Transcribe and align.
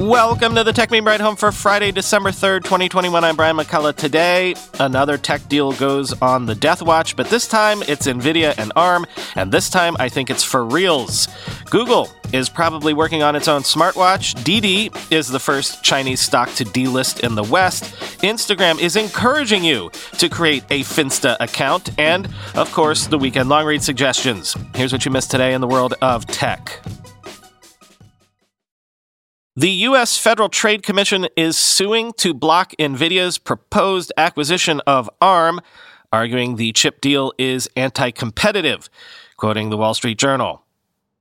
Welcome 0.00 0.56
to 0.56 0.64
the 0.64 0.72
Techmeme 0.72 1.06
Ride 1.06 1.20
Home 1.20 1.36
for 1.36 1.52
Friday, 1.52 1.92
December 1.92 2.30
3rd, 2.30 2.64
2021. 2.64 3.22
I'm 3.22 3.36
Brian 3.36 3.56
McCullough. 3.56 3.94
Today, 3.94 4.56
another 4.80 5.16
tech 5.16 5.48
deal 5.48 5.70
goes 5.70 6.12
on 6.20 6.46
the 6.46 6.54
Death 6.56 6.82
Watch, 6.82 7.14
but 7.14 7.28
this 7.28 7.46
time 7.46 7.80
it's 7.84 8.08
NVIDIA 8.08 8.58
and 8.58 8.72
ARM, 8.74 9.06
and 9.36 9.52
this 9.52 9.70
time 9.70 9.96
I 10.00 10.08
think 10.08 10.30
it's 10.30 10.42
for 10.42 10.64
reals. 10.64 11.28
Google 11.70 12.10
is 12.32 12.48
probably 12.48 12.92
working 12.92 13.22
on 13.22 13.36
its 13.36 13.46
own 13.46 13.62
smartwatch. 13.62 14.42
Didi 14.42 14.90
is 15.12 15.28
the 15.28 15.38
first 15.38 15.84
Chinese 15.84 16.18
stock 16.18 16.52
to 16.54 16.64
delist 16.64 17.20
in 17.20 17.36
the 17.36 17.44
West. 17.44 17.84
Instagram 18.24 18.80
is 18.80 18.96
encouraging 18.96 19.62
you 19.62 19.92
to 20.18 20.28
create 20.28 20.64
a 20.70 20.80
Finsta 20.80 21.36
account, 21.38 21.96
and 22.00 22.28
of 22.56 22.72
course, 22.72 23.06
the 23.06 23.18
weekend 23.18 23.48
long 23.48 23.64
read 23.64 23.82
suggestions. 23.82 24.56
Here's 24.74 24.92
what 24.92 25.04
you 25.04 25.12
missed 25.12 25.30
today 25.30 25.54
in 25.54 25.60
the 25.60 25.68
world 25.68 25.94
of 26.02 26.26
tech. 26.26 26.82
The 29.56 29.70
U.S. 29.70 30.18
Federal 30.18 30.48
Trade 30.48 30.82
Commission 30.82 31.28
is 31.36 31.56
suing 31.56 32.12
to 32.14 32.34
block 32.34 32.72
NVIDIA's 32.76 33.38
proposed 33.38 34.12
acquisition 34.16 34.80
of 34.84 35.08
ARM, 35.20 35.60
arguing 36.12 36.56
the 36.56 36.72
chip 36.72 37.00
deal 37.00 37.32
is 37.38 37.68
anti 37.76 38.10
competitive, 38.10 38.90
quoting 39.36 39.70
the 39.70 39.76
Wall 39.76 39.94
Street 39.94 40.18
Journal. 40.18 40.63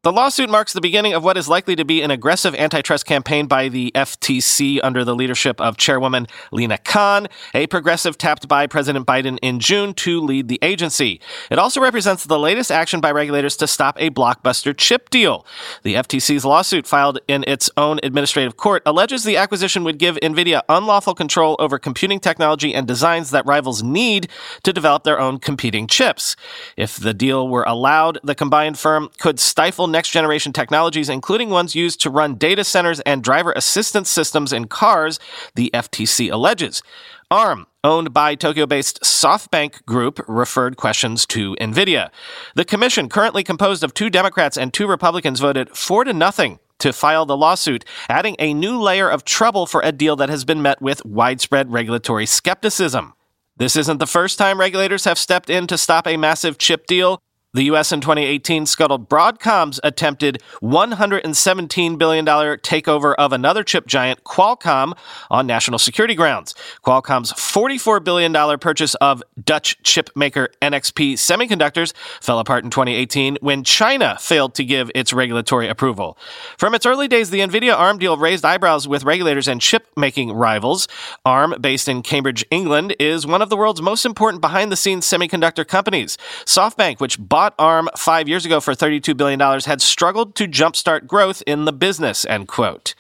The 0.03 0.11
lawsuit 0.11 0.49
marks 0.49 0.73
the 0.73 0.81
beginning 0.81 1.13
of 1.13 1.23
what 1.23 1.37
is 1.37 1.47
likely 1.47 1.77
to 1.77 1.85
be 1.85 2.01
an 2.01 2.11
aggressive 2.11 2.53
antitrust 2.55 3.05
campaign 3.05 3.47
by 3.47 3.69
the 3.69 3.89
FTC 3.95 4.81
under 4.83 5.05
the 5.05 5.15
leadership 5.15 5.61
of 5.61 5.77
Chairwoman 5.77 6.27
Lina 6.51 6.77
Khan, 6.77 7.29
a 7.53 7.67
progressive 7.67 8.17
tapped 8.17 8.49
by 8.49 8.67
President 8.67 9.07
Biden 9.07 9.39
in 9.41 9.61
June 9.61 9.93
to 9.93 10.19
lead 10.19 10.49
the 10.49 10.59
agency. 10.61 11.21
It 11.49 11.57
also 11.57 11.79
represents 11.79 12.25
the 12.25 12.37
latest 12.37 12.69
action 12.69 12.99
by 12.99 13.13
regulators 13.13 13.55
to 13.55 13.65
stop 13.65 13.95
a 13.97 14.09
blockbuster 14.09 14.75
chip 14.75 15.09
deal. 15.09 15.45
The 15.83 15.93
FTC's 15.93 16.43
lawsuit, 16.43 16.85
filed 16.85 17.19
in 17.29 17.45
its 17.47 17.69
own 17.77 18.01
administrative 18.03 18.57
court, 18.57 18.83
alleges 18.85 19.23
the 19.23 19.37
acquisition 19.37 19.85
would 19.85 19.99
give 19.99 20.17
NVIDIA 20.17 20.63
unlawful 20.67 21.15
control 21.15 21.55
over 21.59 21.79
computing 21.79 22.19
technology 22.19 22.75
and 22.75 22.85
designs 22.85 23.31
that 23.31 23.45
rivals 23.45 23.81
need 23.81 24.27
to 24.63 24.73
develop 24.73 25.05
their 25.05 25.21
own 25.21 25.39
competing 25.39 25.87
chips. 25.87 26.35
If 26.75 26.97
the 26.97 27.13
deal 27.13 27.47
were 27.47 27.63
allowed, 27.63 28.19
the 28.21 28.35
combined 28.35 28.77
firm 28.77 29.09
could 29.17 29.39
stifle 29.39 29.92
next 29.93 30.09
generation 30.09 30.51
technologies, 30.51 31.07
including 31.07 31.49
ones 31.49 31.75
used 31.75 32.01
to 32.01 32.09
run 32.09 32.35
data 32.35 32.65
centers 32.65 32.99
and 33.01 33.23
driver 33.23 33.53
assistance 33.53 34.09
systems 34.09 34.51
in 34.51 34.65
cars, 34.65 35.17
the 35.55 35.71
FTC 35.73 36.29
alleges. 36.29 36.83
ARM, 37.31 37.67
owned 37.85 38.13
by 38.13 38.35
Tokyo 38.35 38.65
based 38.65 39.01
SoftBank 39.01 39.85
Group, 39.85 40.19
referred 40.27 40.75
questions 40.75 41.25
to 41.27 41.55
NVIDIA. 41.55 42.09
The 42.55 42.65
commission, 42.65 43.07
currently 43.07 43.43
composed 43.43 43.83
of 43.83 43.93
two 43.93 44.09
Democrats 44.09 44.57
and 44.57 44.73
two 44.73 44.87
Republicans, 44.87 45.39
voted 45.39 45.69
four 45.69 46.03
to 46.03 46.11
nothing 46.13 46.59
to 46.79 46.91
file 46.91 47.25
the 47.25 47.37
lawsuit, 47.37 47.85
adding 48.09 48.35
a 48.39 48.53
new 48.53 48.77
layer 48.79 49.09
of 49.09 49.23
trouble 49.23 49.65
for 49.65 49.79
a 49.81 49.93
deal 49.93 50.17
that 50.17 50.29
has 50.29 50.43
been 50.43 50.61
met 50.61 50.81
with 50.81 51.05
widespread 51.05 51.71
regulatory 51.71 52.25
skepticism. 52.25 53.13
This 53.55 53.75
isn't 53.75 53.99
the 53.99 54.07
first 54.07 54.37
time 54.37 54.59
regulators 54.59 55.05
have 55.05 55.17
stepped 55.17 55.49
in 55.49 55.65
to 55.67 55.77
stop 55.77 56.07
a 56.07 56.17
massive 56.17 56.57
chip 56.57 56.85
deal. 56.85 57.21
The 57.55 57.65
U.S. 57.65 57.91
in 57.91 58.01
2018 58.01 58.65
scuttled 58.65 59.07
Broadcom's 59.07 59.79
attempted 59.83 60.41
$117 60.63 61.99
billion 61.99 62.25
takeover 62.25 63.13
of 63.13 63.31
another 63.31 63.63
chip 63.63 63.85
giant, 63.85 64.23
Qualcomm, 64.23 64.97
on 65.29 65.45
national 65.45 65.77
security 65.77 66.15
grounds. 66.15 66.55
Qualcomm's 66.83 67.31
$44 67.31 68.03
billion 68.03 68.57
purchase 68.57 68.95
of 68.95 69.21
Dutch 69.45 69.77
chip 69.83 70.09
maker 70.15 70.49
NXP 70.63 71.13
Semiconductors 71.13 71.93
fell 72.21 72.39
apart 72.39 72.63
in 72.63 72.71
2018 72.71 73.37
when 73.41 73.63
China 73.63 74.17
failed 74.19 74.55
to 74.55 74.65
give 74.65 74.89
its 74.95 75.13
regulatory 75.13 75.67
approval. 75.67 76.17
From 76.57 76.73
its 76.73 76.87
early 76.87 77.07
days, 77.07 77.29
the 77.29 77.41
NVIDIA 77.41 77.77
ARM 77.77 77.99
deal 77.99 78.17
raised 78.17 78.45
eyebrows 78.45 78.87
with 78.87 79.03
regulators 79.03 79.47
and 79.47 79.61
chip 79.61 79.85
making 79.95 80.31
rivals. 80.31 80.87
ARM, 81.23 81.53
based 81.61 81.87
in 81.87 82.01
Cambridge, 82.01 82.43
England, 82.49 82.95
is 82.99 83.27
one 83.27 83.43
of 83.43 83.51
the 83.51 83.57
world's 83.57 83.79
most 83.79 84.07
important 84.07 84.41
behind 84.41 84.71
the 84.71 84.75
scenes 84.75 85.05
semiconductor 85.05 85.67
companies. 85.67 86.17
SoftBank, 86.45 86.99
which 86.99 87.19
bought 87.19 87.42
bought 87.43 87.55
ARM 87.59 87.89
five 87.97 88.29
years 88.29 88.45
ago 88.45 88.61
for 88.61 88.73
$32 88.73 89.17
billion 89.17 89.37
had 89.37 89.81
struggled 89.81 90.33
to 90.35 90.47
jumpstart 90.47 91.05
growth 91.07 91.43
in 91.45 91.65
the 91.65 91.73
business, 91.73 92.25
end 92.25 92.47
quote. 92.47 92.95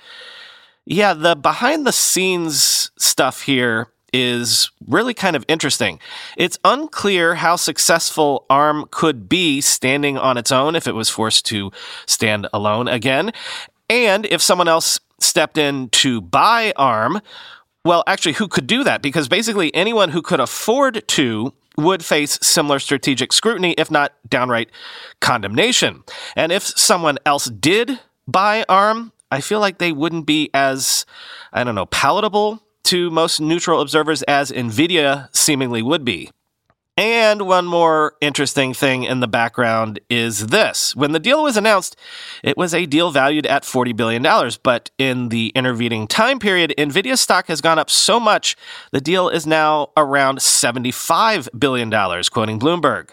Yeah, 0.85 1.13
the 1.13 1.33
behind 1.33 1.87
the 1.87 1.93
scenes 1.93 2.91
stuff 2.97 3.43
here 3.43 3.87
is 4.11 4.69
really 4.85 5.13
kind 5.13 5.37
of 5.37 5.45
interesting. 5.47 5.97
It's 6.35 6.59
unclear 6.65 7.35
how 7.35 7.55
successful 7.55 8.45
ARM 8.49 8.87
could 8.91 9.29
be 9.29 9.61
standing 9.61 10.17
on 10.17 10.37
its 10.37 10.51
own 10.51 10.75
if 10.75 10.87
it 10.87 10.93
was 10.93 11.09
forced 11.09 11.45
to 11.45 11.71
stand 12.05 12.47
alone 12.53 12.89
again. 12.89 13.31
And 13.89 14.25
if 14.25 14.41
someone 14.41 14.67
else 14.67 14.99
stepped 15.21 15.57
in 15.57 15.87
to 16.03 16.19
buy 16.19 16.73
ARM, 16.75 17.21
well, 17.85 18.03
actually, 18.07 18.33
who 18.33 18.49
could 18.49 18.67
do 18.67 18.83
that? 18.83 19.01
Because 19.01 19.29
basically 19.29 19.73
anyone 19.73 20.09
who 20.09 20.21
could 20.21 20.41
afford 20.41 21.07
to 21.07 21.53
would 21.77 22.03
face 22.03 22.37
similar 22.41 22.79
strategic 22.79 23.33
scrutiny, 23.33 23.73
if 23.77 23.89
not 23.89 24.13
downright 24.29 24.69
condemnation. 25.21 26.03
And 26.35 26.51
if 26.51 26.63
someone 26.63 27.17
else 27.25 27.45
did 27.45 27.99
buy 28.27 28.65
ARM, 28.69 29.11
I 29.31 29.41
feel 29.41 29.59
like 29.59 29.79
they 29.79 29.91
wouldn't 29.91 30.25
be 30.25 30.49
as, 30.53 31.05
I 31.51 31.63
don't 31.63 31.75
know, 31.75 31.87
palatable 31.87 32.61
to 32.85 33.09
most 33.09 33.39
neutral 33.39 33.81
observers 33.81 34.21
as 34.23 34.51
NVIDIA 34.51 35.35
seemingly 35.35 35.81
would 35.81 36.05
be. 36.05 36.29
And 36.95 37.47
one 37.47 37.65
more 37.65 38.13
interesting 38.21 38.75
thing 38.75 39.03
in 39.03 39.19
the 39.19 39.27
background 39.27 39.99
is 40.11 40.47
this. 40.47 40.95
When 40.95 41.11
the 41.11 41.19
deal 41.19 41.41
was 41.41 41.57
announced, 41.57 41.95
it 42.43 42.55
was 42.55 42.71
a 42.71 42.85
deal 42.85 43.09
valued 43.09 43.47
at 43.47 43.63
$40 43.63 43.95
billion. 43.95 44.21
But 44.61 44.91
in 44.99 45.29
the 45.29 45.51
intervening 45.55 46.05
time 46.05 46.37
period, 46.37 46.71
NVIDIA 46.77 47.17
stock 47.17 47.47
has 47.47 47.61
gone 47.61 47.79
up 47.79 47.89
so 47.89 48.19
much, 48.19 48.55
the 48.91 49.01
deal 49.01 49.27
is 49.27 49.47
now 49.47 49.89
around 49.97 50.37
$75 50.37 51.47
billion, 51.57 51.89
quoting 52.31 52.59
Bloomberg. 52.59 53.09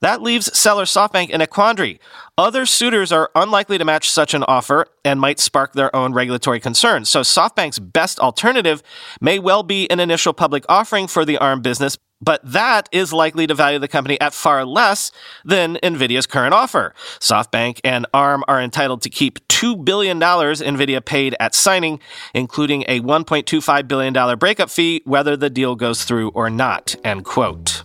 That 0.00 0.22
leaves 0.22 0.56
seller 0.56 0.84
SoftBank 0.84 1.28
in 1.28 1.40
a 1.40 1.46
quandary. 1.46 2.00
Other 2.38 2.66
suitors 2.66 3.10
are 3.10 3.30
unlikely 3.34 3.78
to 3.78 3.84
match 3.84 4.08
such 4.08 4.32
an 4.32 4.44
offer 4.44 4.86
and 5.04 5.20
might 5.20 5.40
spark 5.40 5.72
their 5.72 5.94
own 5.94 6.12
regulatory 6.12 6.60
concerns. 6.60 7.08
So 7.08 7.22
SoftBank's 7.22 7.80
best 7.80 8.20
alternative 8.20 8.82
may 9.20 9.38
well 9.38 9.64
be 9.64 9.90
an 9.90 9.98
initial 9.98 10.32
public 10.32 10.64
offering 10.68 11.08
for 11.08 11.24
the 11.24 11.36
ARM 11.38 11.62
business, 11.62 11.98
but 12.20 12.40
that 12.44 12.88
is 12.92 13.12
likely 13.12 13.46
to 13.46 13.54
value 13.54 13.78
the 13.78 13.88
company 13.88 14.20
at 14.20 14.34
far 14.34 14.64
less 14.64 15.12
than 15.44 15.76
Nvidia's 15.82 16.26
current 16.26 16.54
offer. 16.54 16.94
SoftBank 17.20 17.80
and 17.84 18.06
ARM 18.12 18.44
are 18.48 18.60
entitled 18.60 19.02
to 19.02 19.10
keep 19.10 19.46
$2 19.48 19.84
billion 19.84 20.20
Nvidia 20.20 21.04
paid 21.04 21.34
at 21.40 21.54
signing, 21.54 22.00
including 22.34 22.84
a 22.88 23.00
$1.25 23.00 23.88
billion 23.88 24.38
breakup 24.38 24.70
fee, 24.70 25.02
whether 25.04 25.36
the 25.36 25.50
deal 25.50 25.74
goes 25.74 26.04
through 26.04 26.30
or 26.30 26.50
not. 26.50 26.94
End 27.04 27.24
quote. 27.24 27.82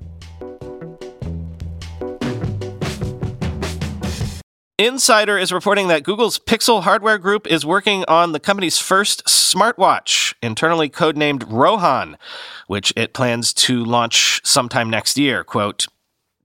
Insider 4.80 5.38
is 5.38 5.52
reporting 5.52 5.88
that 5.90 6.02
Google's 6.02 6.40
Pixel 6.40 6.82
Hardware 6.82 7.20
Group 7.20 7.46
is 7.46 7.64
working 7.64 8.04
on 8.08 8.32
the 8.32 8.40
company's 8.40 8.80
first 8.80 9.24
smartwatch, 9.26 10.34
internally 10.42 10.90
codenamed 10.90 11.46
Rohan, 11.48 12.18
which 12.66 12.92
it 12.96 13.14
plans 13.14 13.54
to 13.54 13.86
launch 13.86 14.42
sometime 14.44 14.90
next 14.90 15.16
year. 15.16 15.44
Quote, 15.44 15.86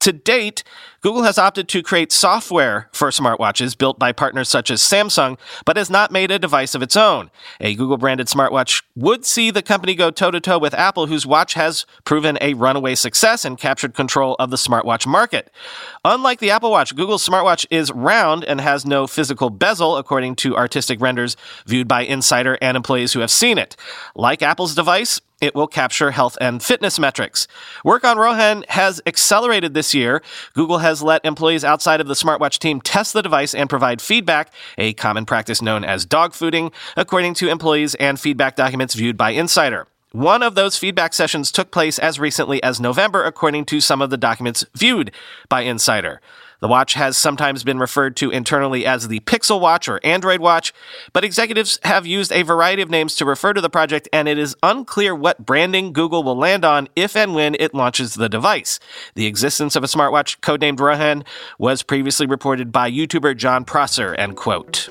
to 0.00 0.12
date, 0.12 0.62
Google 1.00 1.22
has 1.22 1.38
opted 1.38 1.68
to 1.68 1.82
create 1.82 2.10
software 2.10 2.88
for 2.92 3.08
smartwatches 3.10 3.78
built 3.78 3.98
by 3.98 4.10
partners 4.12 4.48
such 4.48 4.70
as 4.70 4.80
Samsung, 4.80 5.38
but 5.64 5.76
has 5.76 5.88
not 5.88 6.10
made 6.10 6.30
a 6.30 6.38
device 6.38 6.74
of 6.74 6.82
its 6.82 6.96
own. 6.96 7.30
A 7.60 7.74
Google 7.74 7.96
branded 7.96 8.26
smartwatch 8.26 8.82
would 8.96 9.24
see 9.24 9.50
the 9.50 9.62
company 9.62 9.94
go 9.94 10.10
toe 10.10 10.30
to 10.30 10.40
toe 10.40 10.58
with 10.58 10.74
Apple, 10.74 11.06
whose 11.06 11.26
watch 11.26 11.54
has 11.54 11.86
proven 12.04 12.36
a 12.40 12.54
runaway 12.54 12.94
success 12.94 13.44
and 13.44 13.58
captured 13.58 13.94
control 13.94 14.34
of 14.38 14.50
the 14.50 14.56
smartwatch 14.56 15.06
market. 15.06 15.52
Unlike 16.04 16.40
the 16.40 16.50
Apple 16.50 16.70
Watch, 16.70 16.96
Google's 16.96 17.26
smartwatch 17.26 17.66
is 17.70 17.92
round 17.92 18.44
and 18.44 18.60
has 18.60 18.84
no 18.84 19.06
physical 19.06 19.50
bezel, 19.50 19.96
according 19.96 20.34
to 20.36 20.56
artistic 20.56 21.00
renders 21.00 21.36
viewed 21.66 21.86
by 21.86 22.02
Insider 22.02 22.58
and 22.60 22.76
employees 22.76 23.12
who 23.12 23.20
have 23.20 23.30
seen 23.30 23.58
it. 23.58 23.76
Like 24.14 24.42
Apple's 24.42 24.74
device, 24.74 25.20
it 25.40 25.54
will 25.54 25.66
capture 25.66 26.10
health 26.10 26.36
and 26.40 26.62
fitness 26.62 26.98
metrics. 26.98 27.46
Work 27.84 28.04
on 28.04 28.18
Rohan 28.18 28.64
has 28.68 29.00
accelerated 29.06 29.74
this 29.74 29.94
year. 29.94 30.22
Google 30.54 30.78
has 30.78 31.02
let 31.02 31.24
employees 31.24 31.64
outside 31.64 32.00
of 32.00 32.08
the 32.08 32.14
smartwatch 32.14 32.58
team 32.58 32.80
test 32.80 33.12
the 33.12 33.22
device 33.22 33.54
and 33.54 33.70
provide 33.70 34.02
feedback, 34.02 34.52
a 34.76 34.92
common 34.94 35.26
practice 35.26 35.62
known 35.62 35.84
as 35.84 36.06
dogfooding, 36.06 36.72
according 36.96 37.34
to 37.34 37.48
employees 37.48 37.94
and 37.96 38.18
feedback 38.18 38.56
documents 38.56 38.94
viewed 38.94 39.16
by 39.16 39.30
Insider. 39.30 39.86
One 40.12 40.42
of 40.42 40.54
those 40.54 40.78
feedback 40.78 41.12
sessions 41.12 41.52
took 41.52 41.70
place 41.70 41.98
as 41.98 42.18
recently 42.18 42.62
as 42.62 42.80
November, 42.80 43.24
according 43.24 43.66
to 43.66 43.80
some 43.80 44.00
of 44.00 44.08
the 44.08 44.16
documents 44.16 44.64
viewed 44.74 45.12
by 45.50 45.60
Insider. 45.60 46.20
The 46.60 46.68
watch 46.68 46.94
has 46.94 47.16
sometimes 47.16 47.62
been 47.62 47.78
referred 47.78 48.16
to 48.16 48.30
internally 48.30 48.84
as 48.84 49.06
the 49.06 49.20
Pixel 49.20 49.60
Watch 49.60 49.88
or 49.88 50.00
Android 50.02 50.40
Watch, 50.40 50.72
but 51.12 51.24
executives 51.24 51.78
have 51.84 52.04
used 52.04 52.32
a 52.32 52.42
variety 52.42 52.82
of 52.82 52.90
names 52.90 53.14
to 53.16 53.24
refer 53.24 53.52
to 53.52 53.60
the 53.60 53.70
project, 53.70 54.08
and 54.12 54.26
it 54.26 54.38
is 54.38 54.56
unclear 54.62 55.14
what 55.14 55.46
branding 55.46 55.92
Google 55.92 56.24
will 56.24 56.36
land 56.36 56.64
on 56.64 56.88
if 56.96 57.14
and 57.14 57.32
when 57.32 57.54
it 57.60 57.74
launches 57.74 58.14
the 58.14 58.28
device. 58.28 58.80
The 59.14 59.26
existence 59.26 59.76
of 59.76 59.84
a 59.84 59.86
smartwatch 59.86 60.40
codenamed 60.40 60.80
Rohan 60.80 61.24
was 61.60 61.84
previously 61.84 62.26
reported 62.26 62.72
by 62.72 62.90
YouTuber 62.90 63.36
Jon 63.36 63.64
Prosser, 63.64 64.16
end 64.16 64.36
quote. 64.36 64.88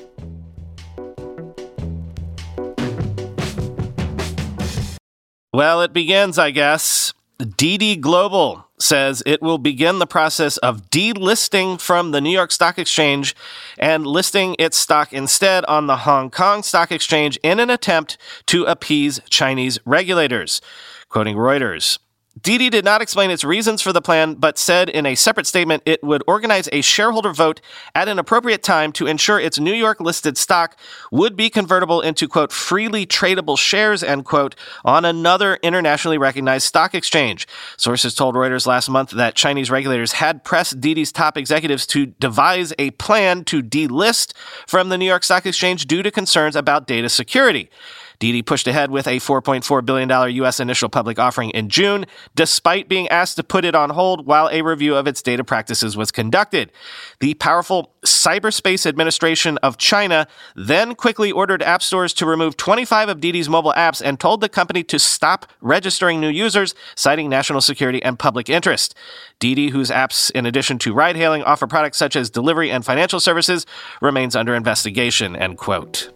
Well, 5.52 5.82
it 5.82 5.92
begins, 5.92 6.38
I 6.38 6.50
guess. 6.50 7.12
Didi 7.56 7.96
Global 7.96 8.67
says 8.80 9.22
it 9.26 9.42
will 9.42 9.58
begin 9.58 9.98
the 9.98 10.06
process 10.06 10.56
of 10.58 10.90
delisting 10.90 11.80
from 11.80 12.10
the 12.10 12.20
New 12.20 12.30
York 12.30 12.50
Stock 12.52 12.78
Exchange 12.78 13.34
and 13.78 14.06
listing 14.06 14.56
its 14.58 14.76
stock 14.76 15.12
instead 15.12 15.64
on 15.66 15.86
the 15.86 15.98
Hong 15.98 16.30
Kong 16.30 16.62
Stock 16.62 16.90
Exchange 16.90 17.38
in 17.42 17.60
an 17.60 17.70
attempt 17.70 18.18
to 18.46 18.64
appease 18.64 19.20
Chinese 19.28 19.78
regulators. 19.84 20.60
Quoting 21.08 21.36
Reuters. 21.36 21.98
Didi 22.42 22.70
did 22.70 22.84
not 22.84 23.00
explain 23.00 23.30
its 23.30 23.44
reasons 23.44 23.80
for 23.80 23.92
the 23.92 24.02
plan, 24.02 24.34
but 24.34 24.58
said 24.58 24.88
in 24.88 25.06
a 25.06 25.14
separate 25.14 25.46
statement 25.46 25.82
it 25.86 26.02
would 26.04 26.22
organize 26.26 26.68
a 26.72 26.82
shareholder 26.82 27.32
vote 27.32 27.60
at 27.94 28.08
an 28.08 28.18
appropriate 28.18 28.62
time 28.62 28.92
to 28.92 29.06
ensure 29.06 29.40
its 29.40 29.58
New 29.58 29.72
York 29.72 30.00
listed 30.00 30.36
stock 30.36 30.76
would 31.10 31.36
be 31.36 31.50
convertible 31.50 32.00
into, 32.00 32.28
quote, 32.28 32.52
freely 32.52 33.06
tradable 33.06 33.58
shares, 33.58 34.02
end 34.02 34.24
quote, 34.24 34.54
on 34.84 35.04
another 35.04 35.58
internationally 35.62 36.18
recognized 36.18 36.66
stock 36.66 36.94
exchange. 36.94 37.48
Sources 37.76 38.14
told 38.14 38.34
Reuters 38.34 38.66
last 38.66 38.88
month 38.88 39.10
that 39.10 39.34
Chinese 39.34 39.70
regulators 39.70 40.12
had 40.12 40.44
pressed 40.44 40.80
Didi's 40.80 41.12
top 41.12 41.36
executives 41.36 41.86
to 41.86 42.06
devise 42.06 42.72
a 42.78 42.90
plan 42.92 43.44
to 43.44 43.62
delist 43.62 44.32
from 44.66 44.90
the 44.90 44.98
New 44.98 45.06
York 45.06 45.24
Stock 45.24 45.46
Exchange 45.46 45.86
due 45.86 46.02
to 46.02 46.10
concerns 46.10 46.56
about 46.56 46.86
data 46.86 47.08
security. 47.08 47.70
Didi 48.18 48.42
pushed 48.42 48.66
ahead 48.66 48.90
with 48.90 49.06
a 49.06 49.18
$4.4 49.18 49.84
billion 49.84 50.34
U.S. 50.36 50.60
initial 50.60 50.88
public 50.88 51.18
offering 51.18 51.50
in 51.50 51.68
June, 51.68 52.04
despite 52.34 52.88
being 52.88 53.08
asked 53.08 53.36
to 53.36 53.44
put 53.44 53.64
it 53.64 53.74
on 53.74 53.90
hold 53.90 54.26
while 54.26 54.48
a 54.50 54.62
review 54.62 54.96
of 54.96 55.06
its 55.06 55.22
data 55.22 55.44
practices 55.44 55.96
was 55.96 56.10
conducted. 56.10 56.72
The 57.20 57.34
powerful 57.34 57.92
Cyberspace 58.04 58.86
Administration 58.86 59.58
of 59.58 59.78
China 59.78 60.26
then 60.56 60.94
quickly 60.94 61.30
ordered 61.30 61.62
app 61.62 61.82
stores 61.82 62.12
to 62.14 62.26
remove 62.26 62.56
25 62.56 63.08
of 63.08 63.20
Didi's 63.20 63.48
mobile 63.48 63.74
apps 63.76 64.02
and 64.04 64.18
told 64.18 64.40
the 64.40 64.48
company 64.48 64.82
to 64.84 64.98
stop 64.98 65.46
registering 65.60 66.20
new 66.20 66.28
users, 66.28 66.74
citing 66.96 67.28
national 67.28 67.60
security 67.60 68.02
and 68.02 68.18
public 68.18 68.48
interest. 68.48 68.94
Didi, 69.38 69.68
whose 69.68 69.90
apps, 69.90 70.30
in 70.32 70.46
addition 70.46 70.78
to 70.78 70.92
ride 70.92 71.16
hailing, 71.16 71.42
offer 71.44 71.66
products 71.66 71.98
such 71.98 72.16
as 72.16 72.30
delivery 72.30 72.70
and 72.70 72.84
financial 72.84 73.20
services, 73.20 73.66
remains 74.00 74.34
under 74.34 74.54
investigation. 74.54 75.36
End 75.36 75.58
quote. 75.58 76.10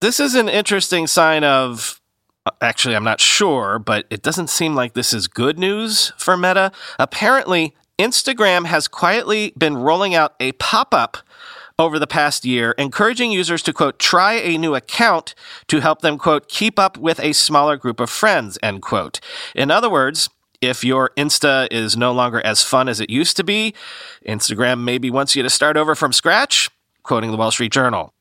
This 0.00 0.18
is 0.18 0.34
an 0.34 0.48
interesting 0.48 1.06
sign 1.06 1.44
of. 1.44 2.00
Uh, 2.46 2.52
actually, 2.62 2.96
I'm 2.96 3.04
not 3.04 3.20
sure, 3.20 3.78
but 3.78 4.06
it 4.08 4.22
doesn't 4.22 4.48
seem 4.48 4.74
like 4.74 4.94
this 4.94 5.12
is 5.12 5.28
good 5.28 5.58
news 5.58 6.14
for 6.16 6.38
Meta. 6.38 6.72
Apparently, 6.98 7.74
Instagram 7.98 8.64
has 8.64 8.88
quietly 8.88 9.52
been 9.58 9.76
rolling 9.76 10.14
out 10.14 10.36
a 10.40 10.52
pop 10.52 10.94
up 10.94 11.18
over 11.78 11.98
the 11.98 12.06
past 12.06 12.46
year, 12.46 12.74
encouraging 12.78 13.30
users 13.30 13.62
to, 13.62 13.74
quote, 13.74 13.98
try 13.98 14.34
a 14.34 14.56
new 14.56 14.74
account 14.74 15.34
to 15.68 15.80
help 15.80 16.00
them, 16.00 16.16
quote, 16.16 16.48
keep 16.48 16.78
up 16.78 16.96
with 16.96 17.20
a 17.20 17.34
smaller 17.34 17.76
group 17.76 18.00
of 18.00 18.08
friends, 18.08 18.58
end 18.62 18.80
quote. 18.80 19.20
In 19.54 19.70
other 19.70 19.90
words, 19.90 20.30
if 20.62 20.82
your 20.82 21.10
Insta 21.18 21.68
is 21.70 21.94
no 21.94 22.12
longer 22.12 22.40
as 22.40 22.62
fun 22.62 22.88
as 22.88 23.00
it 23.00 23.10
used 23.10 23.36
to 23.36 23.44
be, 23.44 23.74
Instagram 24.26 24.82
maybe 24.82 25.10
wants 25.10 25.36
you 25.36 25.42
to 25.42 25.50
start 25.50 25.76
over 25.76 25.94
from 25.94 26.14
scratch, 26.14 26.70
quoting 27.02 27.30
the 27.30 27.36
Wall 27.36 27.50
Street 27.50 27.72
Journal. 27.72 28.14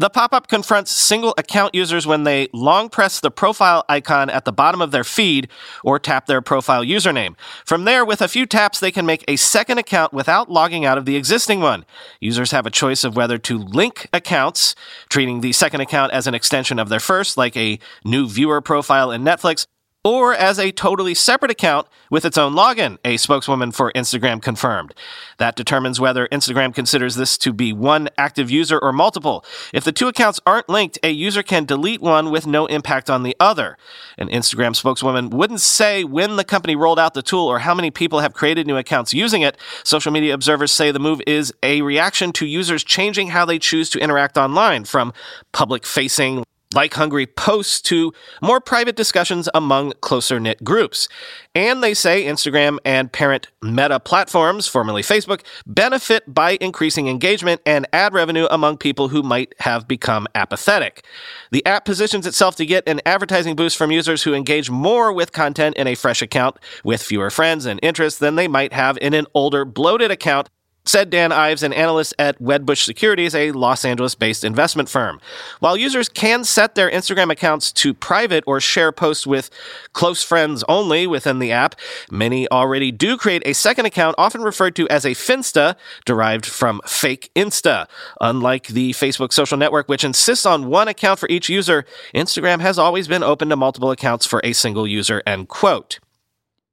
The 0.00 0.10
pop 0.10 0.32
up 0.32 0.48
confronts 0.48 0.90
single 0.90 1.34
account 1.38 1.72
users 1.72 2.04
when 2.04 2.24
they 2.24 2.48
long 2.52 2.88
press 2.88 3.20
the 3.20 3.30
profile 3.30 3.84
icon 3.88 4.28
at 4.28 4.44
the 4.44 4.52
bottom 4.52 4.82
of 4.82 4.90
their 4.90 5.04
feed 5.04 5.48
or 5.84 6.00
tap 6.00 6.26
their 6.26 6.42
profile 6.42 6.82
username. 6.82 7.36
From 7.64 7.84
there, 7.84 8.04
with 8.04 8.20
a 8.20 8.26
few 8.26 8.44
taps, 8.44 8.80
they 8.80 8.90
can 8.90 9.06
make 9.06 9.24
a 9.28 9.36
second 9.36 9.78
account 9.78 10.12
without 10.12 10.50
logging 10.50 10.84
out 10.84 10.98
of 10.98 11.04
the 11.04 11.14
existing 11.14 11.60
one. 11.60 11.84
Users 12.18 12.50
have 12.50 12.66
a 12.66 12.70
choice 12.70 13.04
of 13.04 13.14
whether 13.14 13.38
to 13.38 13.56
link 13.56 14.08
accounts, 14.12 14.74
treating 15.10 15.42
the 15.42 15.52
second 15.52 15.80
account 15.80 16.12
as 16.12 16.26
an 16.26 16.34
extension 16.34 16.80
of 16.80 16.88
their 16.88 16.98
first, 16.98 17.36
like 17.36 17.56
a 17.56 17.78
new 18.04 18.28
viewer 18.28 18.60
profile 18.60 19.12
in 19.12 19.22
Netflix, 19.22 19.64
or 20.04 20.34
as 20.34 20.58
a 20.58 20.70
totally 20.70 21.14
separate 21.14 21.50
account 21.50 21.88
with 22.10 22.26
its 22.26 22.36
own 22.36 22.52
login, 22.52 22.98
a 23.04 23.16
spokeswoman 23.16 23.72
for 23.72 23.90
Instagram 23.92 24.40
confirmed. 24.40 24.94
That 25.38 25.56
determines 25.56 25.98
whether 25.98 26.28
Instagram 26.28 26.74
considers 26.74 27.16
this 27.16 27.38
to 27.38 27.52
be 27.54 27.72
one 27.72 28.10
active 28.18 28.50
user 28.50 28.78
or 28.78 28.92
multiple. 28.92 29.44
If 29.72 29.82
the 29.82 29.92
two 29.92 30.06
accounts 30.06 30.40
aren't 30.46 30.68
linked, 30.68 30.98
a 31.02 31.10
user 31.10 31.42
can 31.42 31.64
delete 31.64 32.02
one 32.02 32.30
with 32.30 32.46
no 32.46 32.66
impact 32.66 33.08
on 33.08 33.22
the 33.22 33.34
other. 33.40 33.78
An 34.18 34.28
Instagram 34.28 34.76
spokeswoman 34.76 35.30
wouldn't 35.30 35.62
say 35.62 36.04
when 36.04 36.36
the 36.36 36.44
company 36.44 36.76
rolled 36.76 36.98
out 36.98 37.14
the 37.14 37.22
tool 37.22 37.46
or 37.46 37.60
how 37.60 37.74
many 37.74 37.90
people 37.90 38.20
have 38.20 38.34
created 38.34 38.66
new 38.66 38.76
accounts 38.76 39.14
using 39.14 39.40
it. 39.40 39.56
Social 39.82 40.12
media 40.12 40.34
observers 40.34 40.70
say 40.70 40.90
the 40.90 40.98
move 40.98 41.22
is 41.26 41.52
a 41.62 41.80
reaction 41.80 42.30
to 42.32 42.46
users 42.46 42.84
changing 42.84 43.28
how 43.28 43.46
they 43.46 43.58
choose 43.58 43.88
to 43.90 43.98
interact 43.98 44.36
online 44.36 44.84
from 44.84 45.14
public 45.52 45.86
facing 45.86 46.44
like 46.74 46.94
hungry 46.94 47.26
posts 47.26 47.80
to 47.82 48.12
more 48.42 48.60
private 48.60 48.96
discussions 48.96 49.48
among 49.54 49.92
closer 50.00 50.40
knit 50.40 50.62
groups. 50.64 51.08
And 51.54 51.82
they 51.82 51.94
say 51.94 52.24
Instagram 52.24 52.78
and 52.84 53.12
parent 53.12 53.48
Meta 53.62 54.00
platforms, 54.00 54.66
formerly 54.66 55.02
Facebook, 55.02 55.42
benefit 55.66 56.32
by 56.32 56.58
increasing 56.60 57.08
engagement 57.08 57.60
and 57.64 57.86
ad 57.92 58.12
revenue 58.12 58.46
among 58.50 58.76
people 58.78 59.08
who 59.08 59.22
might 59.22 59.54
have 59.60 59.86
become 59.88 60.26
apathetic. 60.34 61.04
The 61.50 61.64
app 61.64 61.84
positions 61.84 62.26
itself 62.26 62.56
to 62.56 62.66
get 62.66 62.88
an 62.88 63.00
advertising 63.06 63.56
boost 63.56 63.76
from 63.76 63.90
users 63.90 64.22
who 64.22 64.34
engage 64.34 64.70
more 64.70 65.12
with 65.12 65.32
content 65.32 65.76
in 65.76 65.86
a 65.86 65.94
fresh 65.94 66.22
account 66.22 66.58
with 66.82 67.02
fewer 67.02 67.30
friends 67.30 67.66
and 67.66 67.80
interests 67.82 68.18
than 68.18 68.34
they 68.34 68.48
might 68.48 68.72
have 68.72 68.98
in 68.98 69.14
an 69.14 69.26
older, 69.34 69.64
bloated 69.64 70.10
account 70.10 70.50
said 70.84 71.10
Dan 71.10 71.32
Ives, 71.32 71.62
an 71.62 71.72
analyst 71.72 72.14
at 72.18 72.40
Wedbush 72.40 72.84
Securities, 72.84 73.34
a 73.34 73.52
Los 73.52 73.84
Angeles 73.84 74.14
based 74.14 74.44
investment 74.44 74.88
firm. 74.88 75.20
While 75.60 75.76
users 75.76 76.08
can 76.08 76.44
set 76.44 76.74
their 76.74 76.90
Instagram 76.90 77.30
accounts 77.30 77.72
to 77.72 77.94
private 77.94 78.44
or 78.46 78.60
share 78.60 78.92
posts 78.92 79.26
with 79.26 79.50
close 79.92 80.22
friends 80.22 80.64
only 80.68 81.06
within 81.06 81.38
the 81.38 81.52
app, 81.52 81.74
many 82.10 82.48
already 82.50 82.92
do 82.92 83.16
create 83.16 83.42
a 83.46 83.54
second 83.54 83.86
account, 83.86 84.14
often 84.18 84.42
referred 84.42 84.76
to 84.76 84.88
as 84.88 85.04
a 85.04 85.10
Finsta, 85.10 85.76
derived 86.04 86.46
from 86.46 86.80
fake 86.86 87.30
Insta. 87.34 87.86
Unlike 88.20 88.68
the 88.68 88.92
Facebook 88.92 89.32
social 89.32 89.56
network, 89.56 89.88
which 89.88 90.04
insists 90.04 90.46
on 90.46 90.68
one 90.68 90.88
account 90.88 91.18
for 91.18 91.28
each 91.28 91.48
user, 91.48 91.84
Instagram 92.14 92.60
has 92.60 92.78
always 92.78 93.08
been 93.08 93.22
open 93.22 93.48
to 93.48 93.56
multiple 93.56 93.90
accounts 93.90 94.26
for 94.26 94.40
a 94.44 94.52
single 94.52 94.86
user, 94.86 95.22
end 95.26 95.48
quote. 95.48 95.98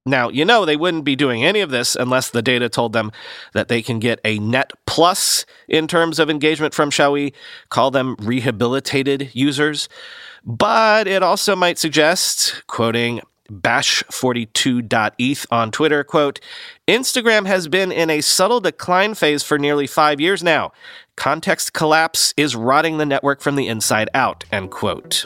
Now, 0.06 0.30
you 0.30 0.46
know, 0.46 0.66
they 0.66 0.78
wouldn't 0.78 1.04
be 1.04 1.16
doing 1.16 1.44
any 1.44 1.62
of 1.62 1.70
this 1.70 1.96
unless 1.96 2.32
the 2.32 2.42
data 2.42 2.70
told 2.70 2.94
them 2.94 3.12
that 3.54 3.68
they 3.68 3.84
can 3.84 4.00
get 4.00 4.20
a 4.26 4.40
net 4.40 4.74
plus 4.88 5.46
in 5.68 5.88
terms 5.88 6.18
of 6.18 6.30
engagement 6.30 6.74
from, 6.74 6.90
shall 6.90 7.12
we 7.12 7.34
call 7.70 7.92
them 7.92 8.16
rehabilitated 8.20 9.30
users. 9.34 9.90
But 10.44 11.08
it 11.08 11.22
also 11.22 11.56
might 11.56 11.78
suggest, 11.78 12.64
quoting 12.66 13.22
bash42.eth 13.52 15.46
on 15.52 15.72
Twitter, 15.72 16.04
quote, 16.04 16.40
Instagram 16.88 17.46
has 17.46 17.68
been 17.68 17.92
in 17.92 18.10
a 18.10 18.22
subtle 18.22 18.60
decline 18.60 19.14
phase 19.14 19.44
for 19.44 19.60
nearly 19.60 19.86
five 19.86 20.20
years 20.20 20.42
now. 20.42 20.72
Context 21.16 21.74
collapse 21.74 22.34
is 22.38 22.56
rotting 22.56 22.98
the 22.98 23.06
network 23.06 23.42
from 23.42 23.56
the 23.56 23.68
inside 23.68 24.10
out, 24.16 24.46
end 24.52 24.72
quote. 24.72 25.26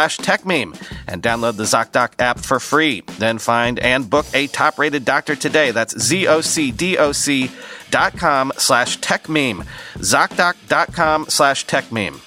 slash 0.01 0.17
techmeme 0.17 0.75
and 1.07 1.21
download 1.21 1.57
the 1.57 1.63
ZocDoc 1.63 2.13
app 2.17 2.39
for 2.39 2.59
free. 2.59 3.03
Then 3.19 3.37
find 3.37 3.77
and 3.79 4.09
book 4.09 4.25
a 4.33 4.47
top-rated 4.47 5.05
doctor 5.05 5.35
today. 5.35 5.69
That's 5.71 5.97
Z-O-C-D-O-C 5.99 7.51
dot 7.91 8.17
com 8.17 8.51
slash 8.57 8.97
techmeme. 8.99 9.67
ZocDoc.com 9.97 11.25
slash 11.29 11.65
techmeme. 11.67 12.19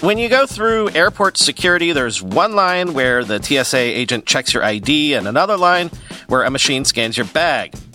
When 0.00 0.18
you 0.18 0.28
go 0.28 0.44
through 0.44 0.90
airport 0.90 1.38
security, 1.38 1.92
there's 1.92 2.20
one 2.20 2.54
line 2.54 2.92
where 2.92 3.24
the 3.24 3.42
TSA 3.42 3.78
agent 3.78 4.26
checks 4.26 4.52
your 4.52 4.62
ID 4.62 5.14
and 5.14 5.26
another 5.26 5.56
line 5.56 5.90
where 6.26 6.42
a 6.42 6.50
machine 6.50 6.84
scans 6.84 7.16
your 7.16 7.26
bag. 7.26 7.72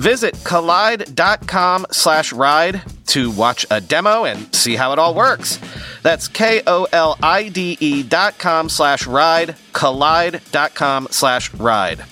Visit 0.00 0.34
kolide.com 0.36 1.84
slash 1.90 2.32
ride 2.32 2.80
to 3.08 3.30
watch 3.30 3.66
a 3.70 3.82
demo 3.82 4.24
and 4.24 4.54
see 4.54 4.74
how 4.74 4.94
it 4.94 4.98
all 4.98 5.12
works. 5.12 5.58
That's 6.02 6.26
K-O-L-I-D-E 6.26 8.04
dot 8.04 8.38
com 8.38 8.70
slash 8.70 9.06
ride, 9.06 9.56
kolide.com 9.74 11.08
slash 11.10 11.52
ride. 11.52 12.02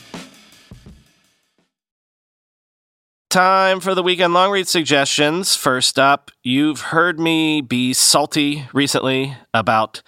Time 3.30 3.80
for 3.80 3.94
the 3.94 4.02
weekend 4.02 4.34
long 4.34 4.50
read 4.50 4.68
suggestions. 4.68 5.56
First 5.56 5.98
up, 5.98 6.30
you've 6.42 6.80
heard 6.92 7.18
me 7.18 7.62
be 7.62 7.94
salty 7.94 8.66
recently 8.74 9.34
about 9.54 10.02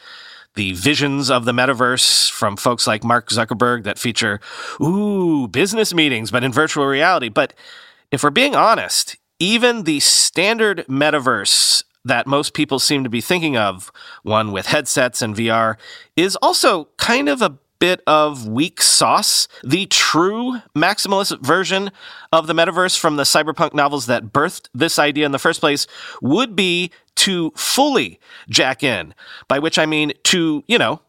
the 0.54 0.73
visions 0.73 1.30
of 1.30 1.45
the 1.45 1.52
metaverse 1.52 2.30
from 2.30 2.57
folks 2.57 2.87
like 2.87 3.04
Mark 3.04 3.28
Zuckerberg 3.28 3.85
that 3.85 3.99
feature, 3.99 4.40
ooh, 4.80 5.49
business 5.49 5.95
meetings, 5.95 6.30
but 6.30 6.45
in 6.45 6.52
virtual 6.52 6.87
reality. 6.87 7.28
But 7.28 7.54
if 8.11 8.23
we're 8.23 8.30
being 8.30 8.57
honest, 8.57 9.16
even 9.38 9.85
the 9.85 10.00
standard 10.00 10.85
metaverse 10.88 11.85
that 12.04 12.26
most 12.26 12.54
people 12.54 12.78
seem 12.78 13.04
to 13.04 13.11
be 13.11 13.21
thinking 13.21 13.57
of, 13.57 13.92
one 14.23 14.52
with 14.52 14.66
headsets 14.66 15.23
and 15.23 15.37
VR, 15.37 15.76
is 16.16 16.37
also 16.37 16.88
kind 16.97 17.28
of 17.28 17.42
a 17.42 17.59
bit 17.80 18.02
of 18.06 18.46
weak 18.46 18.80
sauce. 18.80 19.49
The 19.64 19.87
true 19.87 20.60
maximalist 20.76 21.40
version 21.44 21.90
of 22.32 22.46
the 22.46 22.52
metaverse 22.52 22.96
from 22.96 23.16
the 23.16 23.25
cyberpunk 23.25 23.75
novels 23.75 24.06
that 24.06 24.26
birthed 24.26 24.68
this 24.72 24.99
idea 24.99 25.26
in 25.26 25.32
the 25.32 25.38
first 25.38 25.60
place 25.60 25.88
would 26.22 26.54
be 26.54 26.92
to 27.16 27.50
fully 27.56 28.20
jack 28.49 28.82
in, 28.82 29.14
by 29.49 29.58
which 29.58 29.78
I 29.78 29.87
mean 29.87 30.12
to, 30.25 30.62
you 30.68 30.78
know, 30.78 31.02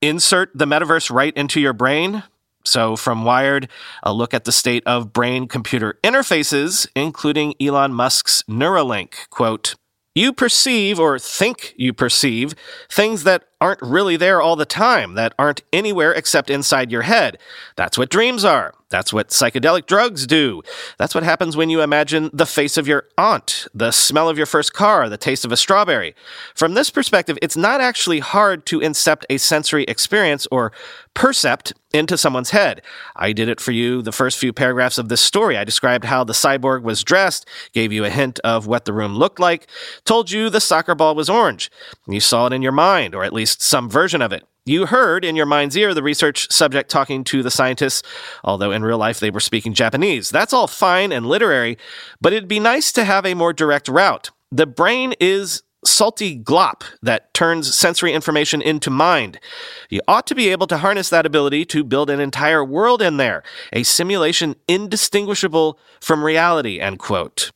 insert 0.00 0.50
the 0.54 0.66
metaverse 0.66 1.10
right 1.10 1.36
into 1.36 1.60
your 1.60 1.72
brain. 1.72 2.22
So, 2.64 2.96
from 2.96 3.24
Wired, 3.24 3.68
a 4.02 4.12
look 4.12 4.34
at 4.34 4.44
the 4.44 4.52
state 4.52 4.82
of 4.86 5.12
brain 5.12 5.48
computer 5.48 5.98
interfaces, 6.04 6.86
including 6.94 7.54
Elon 7.60 7.94
Musk's 7.94 8.42
Neuralink. 8.48 9.28
Quote, 9.30 9.74
you 10.18 10.32
perceive 10.32 10.98
or 10.98 11.18
think 11.18 11.74
you 11.76 11.92
perceive 11.92 12.54
things 12.90 13.24
that 13.24 13.44
aren't 13.60 13.80
really 13.80 14.16
there 14.16 14.40
all 14.42 14.56
the 14.56 14.66
time, 14.66 15.14
that 15.14 15.34
aren't 15.38 15.62
anywhere 15.72 16.12
except 16.12 16.50
inside 16.50 16.90
your 16.90 17.02
head. 17.02 17.38
That's 17.76 17.96
what 17.96 18.10
dreams 18.10 18.44
are. 18.44 18.74
That's 18.90 19.12
what 19.12 19.28
psychedelic 19.28 19.86
drugs 19.86 20.26
do. 20.26 20.62
That's 20.96 21.14
what 21.14 21.24
happens 21.24 21.56
when 21.56 21.68
you 21.68 21.82
imagine 21.82 22.30
the 22.32 22.46
face 22.46 22.76
of 22.78 22.88
your 22.88 23.04
aunt, 23.18 23.66
the 23.74 23.90
smell 23.90 24.28
of 24.28 24.38
your 24.38 24.46
first 24.46 24.72
car, 24.72 25.08
the 25.08 25.18
taste 25.18 25.44
of 25.44 25.52
a 25.52 25.56
strawberry. 25.58 26.14
From 26.54 26.74
this 26.74 26.88
perspective, 26.88 27.38
it's 27.42 27.56
not 27.56 27.82
actually 27.82 28.20
hard 28.20 28.64
to 28.66 28.80
incept 28.80 29.24
a 29.28 29.36
sensory 29.36 29.84
experience 29.84 30.46
or 30.50 30.72
percept 31.12 31.74
into 31.92 32.16
someone's 32.16 32.50
head. 32.50 32.80
I 33.16 33.32
did 33.32 33.48
it 33.48 33.60
for 33.60 33.72
you 33.72 34.00
the 34.02 34.12
first 34.12 34.38
few 34.38 34.52
paragraphs 34.52 34.98
of 34.98 35.08
this 35.08 35.20
story. 35.20 35.56
I 35.56 35.64
described 35.64 36.04
how 36.04 36.24
the 36.24 36.32
cyborg 36.32 36.82
was 36.82 37.02
dressed, 37.02 37.46
gave 37.72 37.92
you 37.92 38.04
a 38.04 38.10
hint 38.10 38.38
of 38.40 38.66
what 38.66 38.84
the 38.84 38.92
room 38.92 39.16
looked 39.16 39.40
like, 39.40 39.66
told 40.04 40.30
you 40.30 40.48
the 40.48 40.60
soccer 40.60 40.94
ball 40.94 41.14
was 41.14 41.28
orange. 41.28 41.70
You 42.06 42.20
saw 42.20 42.46
it 42.46 42.52
in 42.52 42.62
your 42.62 42.72
mind, 42.72 43.14
or 43.14 43.24
at 43.24 43.32
least 43.32 43.62
some 43.62 43.90
version 43.90 44.22
of 44.22 44.32
it. 44.32 44.44
You 44.68 44.84
heard 44.84 45.24
in 45.24 45.34
your 45.34 45.46
mind's 45.46 45.76
ear 45.78 45.94
the 45.94 46.02
research 46.02 46.52
subject 46.52 46.90
talking 46.90 47.24
to 47.24 47.42
the 47.42 47.50
scientists, 47.50 48.06
although 48.44 48.70
in 48.70 48.82
real 48.82 48.98
life 48.98 49.18
they 49.18 49.30
were 49.30 49.40
speaking 49.40 49.72
Japanese. 49.72 50.28
That's 50.28 50.52
all 50.52 50.66
fine 50.66 51.10
and 51.10 51.26
literary, 51.26 51.78
but 52.20 52.34
it'd 52.34 52.48
be 52.48 52.60
nice 52.60 52.92
to 52.92 53.04
have 53.04 53.24
a 53.24 53.32
more 53.32 53.54
direct 53.54 53.88
route. 53.88 54.30
The 54.52 54.66
brain 54.66 55.14
is 55.20 55.62
salty 55.86 56.38
glop 56.38 56.82
that 57.00 57.32
turns 57.32 57.74
sensory 57.74 58.12
information 58.12 58.60
into 58.60 58.90
mind. 58.90 59.40
You 59.88 60.02
ought 60.06 60.26
to 60.26 60.34
be 60.34 60.48
able 60.48 60.66
to 60.66 60.76
harness 60.76 61.08
that 61.08 61.24
ability 61.24 61.64
to 61.66 61.82
build 61.82 62.10
an 62.10 62.20
entire 62.20 62.62
world 62.62 63.00
in 63.00 63.16
there, 63.16 63.42
a 63.72 63.84
simulation 63.84 64.54
indistinguishable 64.68 65.78
from 66.00 66.22
reality, 66.22 66.78
end 66.78 66.98
quote. 66.98 67.52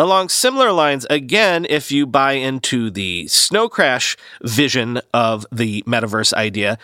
Along 0.00 0.28
similar 0.28 0.70
lines, 0.70 1.08
again, 1.10 1.66
if 1.68 1.90
you 1.90 2.06
buy 2.06 2.34
into 2.34 2.88
the 2.88 3.26
snow 3.26 3.68
crash 3.68 4.16
vision 4.42 5.00
of 5.12 5.44
the 5.50 5.82
metaverse 5.88 6.32
idea, 6.34 6.78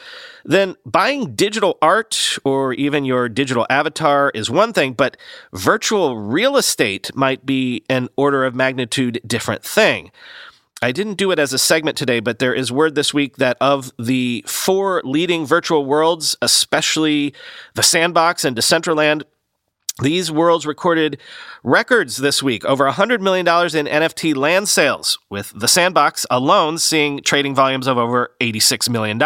then 0.45 0.75
buying 0.85 1.37
digital 1.37 1.79
art 1.81 2.37
or 2.45 2.73
even 2.73 3.05
your 3.05 3.29
digital 3.29 3.69
avatar 3.71 4.33
is 4.35 4.51
one 4.51 4.73
thing, 4.73 4.95
but 4.95 5.17
virtual 5.53 6.19
real 6.19 6.57
estate 6.57 7.15
might 7.15 7.47
be 7.47 7.85
an 7.89 8.09
order 8.17 8.45
of 8.45 8.57
magnitude 8.57 9.21
different 9.25 9.63
thing. 9.63 10.11
I 10.83 10.91
didn't 10.91 11.15
do 11.15 11.31
it 11.31 11.39
as 11.39 11.53
a 11.53 11.59
segment 11.59 11.97
today, 11.97 12.19
but 12.19 12.41
there 12.41 12.53
is 12.53 12.73
word 12.73 12.97
this 12.97 13.15
week 13.15 13.37
that 13.37 13.57
of 13.61 13.93
the 13.97 14.45
four 14.47 15.01
leading 15.05 15.47
virtual 15.47 15.87
worlds, 15.87 16.37
especially 16.43 17.33
the 17.75 17.83
Sandbox 17.83 18.45
and 18.45 18.57
Decentraland, 18.57 19.23
these 20.01 20.31
worlds 20.31 20.67
recorded 20.67 21.21
records 21.63 22.17
this 22.17 22.43
week, 22.43 22.65
over 22.65 22.91
$100 22.91 23.21
million 23.21 23.47
in 23.47 23.87
NFT 23.87 24.35
land 24.35 24.69
sales, 24.69 25.19
with 25.31 25.53
the 25.55 25.69
Sandbox 25.69 26.27
alone 26.31 26.79
seeing 26.79 27.21
trading 27.21 27.55
volumes 27.55 27.87
of 27.87 27.97
over 27.97 28.35
$86 28.41 28.89
million. 28.89 29.21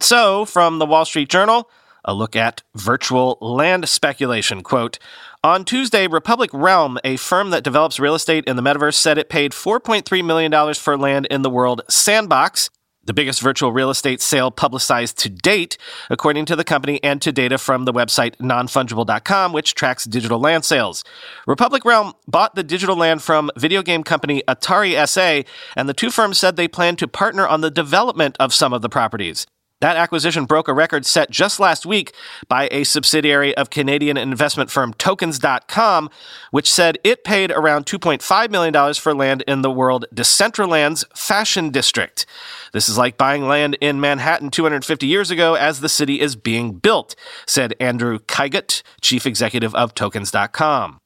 So, 0.00 0.44
from 0.44 0.78
the 0.78 0.86
Wall 0.86 1.04
Street 1.04 1.28
Journal, 1.28 1.70
a 2.04 2.14
look 2.14 2.34
at 2.34 2.62
virtual 2.74 3.38
land 3.40 3.88
speculation. 3.88 4.62
Quote, 4.62 4.98
on 5.44 5.64
Tuesday, 5.64 6.08
Republic 6.08 6.50
Realm, 6.52 6.98
a 7.04 7.16
firm 7.16 7.50
that 7.50 7.62
develops 7.62 8.00
real 8.00 8.16
estate 8.16 8.44
in 8.46 8.56
the 8.56 8.62
metaverse, 8.62 8.94
said 8.94 9.18
it 9.18 9.28
paid 9.28 9.52
$4.3 9.52 10.24
million 10.24 10.74
for 10.74 10.98
land 10.98 11.26
in 11.30 11.42
the 11.42 11.50
world 11.50 11.82
Sandbox, 11.88 12.70
the 13.06 13.14
biggest 13.14 13.40
virtual 13.40 13.72
real 13.72 13.90
estate 13.90 14.20
sale 14.20 14.50
publicized 14.50 15.18
to 15.18 15.30
date, 15.30 15.78
according 16.10 16.44
to 16.46 16.56
the 16.56 16.64
company 16.64 17.02
and 17.02 17.22
to 17.22 17.32
data 17.32 17.58
from 17.58 17.84
the 17.84 17.92
website 17.92 18.36
nonfungible.com, 18.36 19.52
which 19.52 19.74
tracks 19.74 20.04
digital 20.04 20.38
land 20.38 20.64
sales. 20.64 21.04
Republic 21.46 21.84
Realm 21.84 22.12
bought 22.28 22.54
the 22.54 22.64
digital 22.64 22.96
land 22.96 23.22
from 23.22 23.50
video 23.56 23.82
game 23.82 24.02
company 24.02 24.42
Atari 24.46 24.94
SA, 25.08 25.48
and 25.76 25.88
the 25.88 25.94
two 25.94 26.10
firms 26.10 26.38
said 26.38 26.56
they 26.56 26.68
plan 26.68 26.96
to 26.96 27.08
partner 27.08 27.46
on 27.46 27.60
the 27.60 27.70
development 27.70 28.36
of 28.38 28.52
some 28.52 28.72
of 28.72 28.82
the 28.82 28.88
properties. 28.88 29.46
That 29.80 29.96
acquisition 29.96 30.46
broke 30.46 30.68
a 30.68 30.72
record 30.72 31.04
set 31.04 31.30
just 31.30 31.60
last 31.60 31.84
week 31.84 32.14
by 32.48 32.68
a 32.70 32.84
subsidiary 32.84 33.54
of 33.56 33.68
Canadian 33.68 34.16
investment 34.16 34.70
firm 34.70 34.94
Tokens.com, 34.94 36.08
which 36.50 36.72
said 36.72 36.98
it 37.04 37.24
paid 37.24 37.50
around 37.50 37.84
$2.5 37.84 38.50
million 38.50 38.94
for 38.94 39.14
land 39.14 39.44
in 39.46 39.60
the 39.60 39.70
world 39.70 40.06
Decentraland's 40.14 41.04
Fashion 41.14 41.68
District. 41.68 42.24
This 42.72 42.88
is 42.88 42.96
like 42.96 43.18
buying 43.18 43.46
land 43.46 43.76
in 43.82 44.00
Manhattan 44.00 44.50
250 44.50 45.06
years 45.06 45.30
ago 45.30 45.54
as 45.54 45.80
the 45.80 45.90
city 45.90 46.20
is 46.20 46.36
being 46.36 46.72
built, 46.74 47.14
said 47.46 47.74
Andrew 47.78 48.18
Kiguel, 48.18 48.82
chief 49.02 49.26
executive 49.26 49.74
of 49.74 49.92
Tokens.com. 49.92 51.00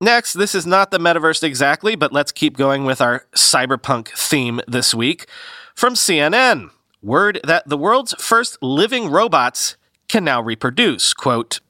Next, 0.00 0.34
this 0.34 0.54
is 0.54 0.66
not 0.66 0.90
the 0.90 0.98
metaverse 0.98 1.42
exactly, 1.42 1.96
but 1.96 2.12
let's 2.12 2.32
keep 2.32 2.56
going 2.56 2.84
with 2.84 3.00
our 3.00 3.26
cyberpunk 3.34 4.08
theme 4.08 4.60
this 4.68 4.94
week. 4.94 5.26
From 5.74 5.94
CNN, 5.94 6.70
word 7.02 7.40
that 7.44 7.68
the 7.68 7.78
world's 7.78 8.14
first 8.18 8.58
living 8.62 9.10
robots 9.10 9.76
can 10.08 10.24
now 10.24 10.40
reproduce. 10.40 11.14
Quote, 11.14 11.60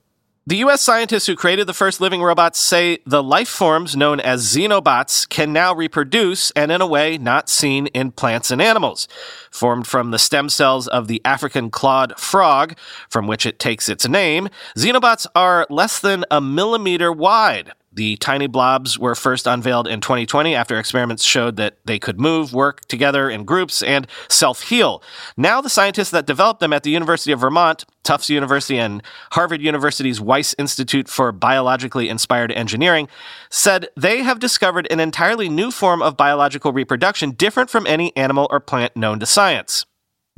the 0.48 0.64
US 0.64 0.80
scientists 0.80 1.26
who 1.26 1.36
created 1.36 1.66
the 1.66 1.74
first 1.74 2.00
living 2.00 2.22
robots 2.22 2.58
say 2.58 3.00
the 3.04 3.22
life 3.22 3.50
forms 3.50 3.94
known 3.94 4.18
as 4.18 4.46
xenobots 4.46 5.28
can 5.28 5.52
now 5.52 5.74
reproduce 5.74 6.50
and 6.52 6.72
in 6.72 6.80
a 6.80 6.86
way 6.86 7.18
not 7.18 7.50
seen 7.50 7.88
in 7.88 8.12
plants 8.12 8.50
and 8.50 8.62
animals. 8.62 9.08
Formed 9.50 9.86
from 9.86 10.10
the 10.10 10.18
stem 10.18 10.48
cells 10.48 10.88
of 10.88 11.06
the 11.06 11.20
African 11.22 11.68
clawed 11.68 12.18
frog, 12.18 12.78
from 13.10 13.26
which 13.26 13.44
it 13.44 13.58
takes 13.58 13.90
its 13.90 14.08
name, 14.08 14.48
xenobots 14.74 15.26
are 15.34 15.66
less 15.68 16.00
than 16.00 16.24
a 16.30 16.40
millimeter 16.40 17.12
wide. 17.12 17.72
The 17.98 18.14
tiny 18.18 18.46
blobs 18.46 18.96
were 18.96 19.16
first 19.16 19.48
unveiled 19.48 19.88
in 19.88 20.00
2020 20.00 20.54
after 20.54 20.78
experiments 20.78 21.24
showed 21.24 21.56
that 21.56 21.78
they 21.84 21.98
could 21.98 22.20
move, 22.20 22.54
work 22.54 22.82
together 22.82 23.28
in 23.28 23.44
groups, 23.44 23.82
and 23.82 24.06
self 24.28 24.62
heal. 24.62 25.02
Now, 25.36 25.60
the 25.60 25.68
scientists 25.68 26.10
that 26.10 26.24
developed 26.24 26.60
them 26.60 26.72
at 26.72 26.84
the 26.84 26.92
University 26.92 27.32
of 27.32 27.40
Vermont, 27.40 27.84
Tufts 28.04 28.30
University, 28.30 28.78
and 28.78 29.02
Harvard 29.32 29.60
University's 29.60 30.20
Wyss 30.20 30.54
Institute 30.58 31.08
for 31.08 31.32
Biologically 31.32 32.08
Inspired 32.08 32.52
Engineering 32.52 33.08
said 33.50 33.88
they 33.96 34.22
have 34.22 34.38
discovered 34.38 34.86
an 34.92 35.00
entirely 35.00 35.48
new 35.48 35.72
form 35.72 36.00
of 36.00 36.16
biological 36.16 36.72
reproduction 36.72 37.32
different 37.32 37.68
from 37.68 37.84
any 37.84 38.16
animal 38.16 38.46
or 38.52 38.60
plant 38.60 38.96
known 38.96 39.18
to 39.18 39.26
science. 39.26 39.86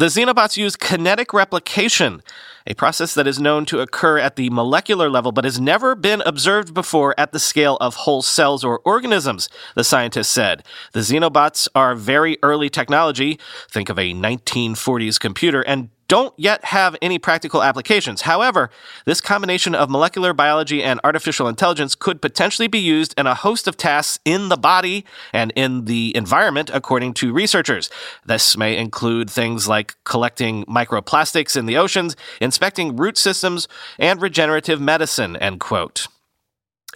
The 0.00 0.06
xenobots 0.06 0.56
use 0.56 0.76
kinetic 0.76 1.34
replication, 1.34 2.22
a 2.66 2.72
process 2.72 3.12
that 3.12 3.26
is 3.26 3.38
known 3.38 3.66
to 3.66 3.80
occur 3.80 4.16
at 4.16 4.36
the 4.36 4.48
molecular 4.48 5.10
level 5.10 5.30
but 5.30 5.44
has 5.44 5.60
never 5.60 5.94
been 5.94 6.22
observed 6.24 6.72
before 6.72 7.14
at 7.20 7.32
the 7.32 7.38
scale 7.38 7.76
of 7.82 7.96
whole 7.96 8.22
cells 8.22 8.64
or 8.64 8.80
organisms, 8.86 9.50
the 9.74 9.84
scientists 9.84 10.30
said. 10.30 10.64
The 10.92 11.00
xenobots 11.00 11.68
are 11.74 11.94
very 11.94 12.38
early 12.42 12.70
technology, 12.70 13.38
think 13.70 13.90
of 13.90 13.98
a 13.98 14.14
1940s 14.14 15.20
computer, 15.20 15.60
and 15.60 15.90
don't 16.10 16.34
yet 16.36 16.64
have 16.64 16.96
any 17.00 17.20
practical 17.20 17.62
applications. 17.62 18.22
However, 18.22 18.68
this 19.06 19.20
combination 19.20 19.76
of 19.76 19.88
molecular 19.88 20.34
biology 20.34 20.82
and 20.82 20.98
artificial 21.04 21.46
intelligence 21.46 21.94
could 21.94 22.20
potentially 22.20 22.66
be 22.66 22.80
used 22.80 23.14
in 23.16 23.28
a 23.28 23.34
host 23.36 23.68
of 23.68 23.76
tasks 23.76 24.18
in 24.24 24.48
the 24.48 24.56
body 24.56 25.04
and 25.32 25.52
in 25.54 25.84
the 25.84 26.12
environment, 26.16 26.68
according 26.74 27.14
to 27.14 27.32
researchers. 27.32 27.88
This 28.26 28.56
may 28.56 28.76
include 28.76 29.30
things 29.30 29.68
like 29.68 29.94
collecting 30.02 30.64
microplastics 30.64 31.56
in 31.56 31.66
the 31.66 31.76
oceans, 31.76 32.16
inspecting 32.40 32.96
root 32.96 33.16
systems, 33.16 33.68
and 33.96 34.20
regenerative 34.20 34.80
medicine, 34.80 35.36
end 35.36 35.60
quote. 35.60 36.08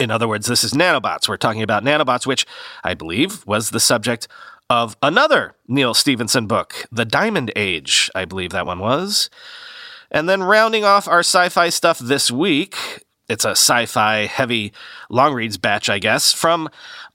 In 0.00 0.10
other 0.10 0.26
words, 0.26 0.48
this 0.48 0.64
is 0.64 0.72
nanobots. 0.72 1.28
We're 1.28 1.36
talking 1.36 1.62
about 1.62 1.84
nanobots, 1.84 2.26
which 2.26 2.46
I 2.82 2.94
believe 2.94 3.46
was 3.46 3.70
the 3.70 3.78
subject 3.78 4.26
of 4.70 4.96
another 5.02 5.56
Neal 5.68 5.94
Stephenson 5.94 6.46
book, 6.46 6.86
The 6.90 7.04
Diamond 7.04 7.52
Age, 7.54 8.10
I 8.14 8.24
believe 8.24 8.50
that 8.50 8.66
one 8.66 8.78
was. 8.78 9.30
And 10.10 10.28
then 10.28 10.42
rounding 10.42 10.84
off 10.84 11.08
our 11.08 11.20
sci 11.20 11.48
fi 11.48 11.68
stuff 11.68 11.98
this 11.98 12.30
week, 12.30 13.04
it's 13.28 13.44
a 13.44 13.50
sci 13.50 13.86
fi 13.86 14.26
heavy 14.26 14.72
long 15.10 15.34
reads 15.34 15.58
batch, 15.58 15.88
I 15.88 15.98
guess. 15.98 16.32
From 16.32 16.68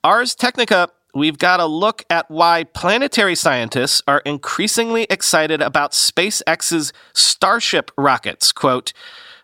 Ars 0.03 0.35
Technica, 0.35 0.89
we've 1.13 1.37
got 1.37 1.59
a 1.59 1.65
look 1.65 2.03
at 2.09 2.29
why 2.29 2.63
planetary 2.65 3.35
scientists 3.35 4.01
are 4.07 4.19
increasingly 4.25 5.03
excited 5.09 5.61
about 5.61 5.91
SpaceX's 5.91 6.93
Starship 7.13 7.91
rockets. 7.97 8.51
Quote, 8.51 8.93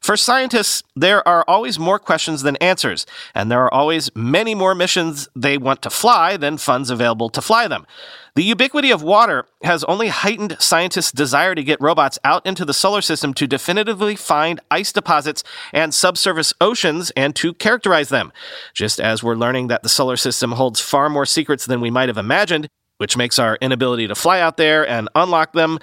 for 0.06 0.16
scientists, 0.16 0.84
there 0.96 1.28
are 1.28 1.44
always 1.48 1.80
more 1.80 1.98
questions 1.98 2.44
than 2.44 2.58
answers, 2.58 3.08
and 3.34 3.50
there 3.50 3.64
are 3.64 3.74
always 3.74 4.16
many 4.16 4.54
more 4.54 4.76
missions 4.76 5.28
they 5.36 5.58
want 5.58 5.82
to 5.82 5.90
fly 5.90 6.38
than 6.38 6.60
funds 6.60 6.92
available 6.92 7.28
to 7.32 7.42
fly 7.42 7.68
them. 7.68 7.88
The 8.36 8.44
ubiquity 8.44 8.92
of 8.92 9.02
water 9.02 9.48
has 9.64 9.84
only 9.86 10.10
heightened 10.10 10.58
scientists' 10.60 11.12
desire 11.12 11.56
to 11.56 11.64
get 11.64 11.82
robots 11.82 12.20
out 12.24 12.46
into 12.46 12.66
the 12.66 12.74
solar 12.74 13.02
system 13.02 13.34
to 13.34 13.48
definitively 13.48 14.16
find 14.16 14.60
ice 14.70 14.92
deposits 14.92 15.44
and 15.74 15.92
subsurface 15.92 16.54
oceans 16.62 17.10
and 17.16 17.36
to 17.38 17.56
characterize 17.56 18.10
them. 18.10 18.32
Just 18.76 19.00
as 19.00 19.24
we're 19.24 19.34
learning 19.34 19.70
that 19.70 19.82
the 19.82 19.90
solar 19.90 20.18
system 20.18 20.52
holds 20.52 20.80
far 20.80 21.10
more 21.10 21.26
secrets 21.26 21.66
than 21.66 21.82
we 21.82 21.90
might 21.90 22.10
have 22.10 22.18
imagined, 22.20 22.68
which 23.00 23.18
makes 23.18 23.40
our 23.40 23.58
inability 23.60 24.08
to 24.08 24.14
fly 24.14 24.40
out 24.40 24.58
there 24.58 24.88
and 24.88 25.10
unlock 25.16 25.54
them 25.54 25.80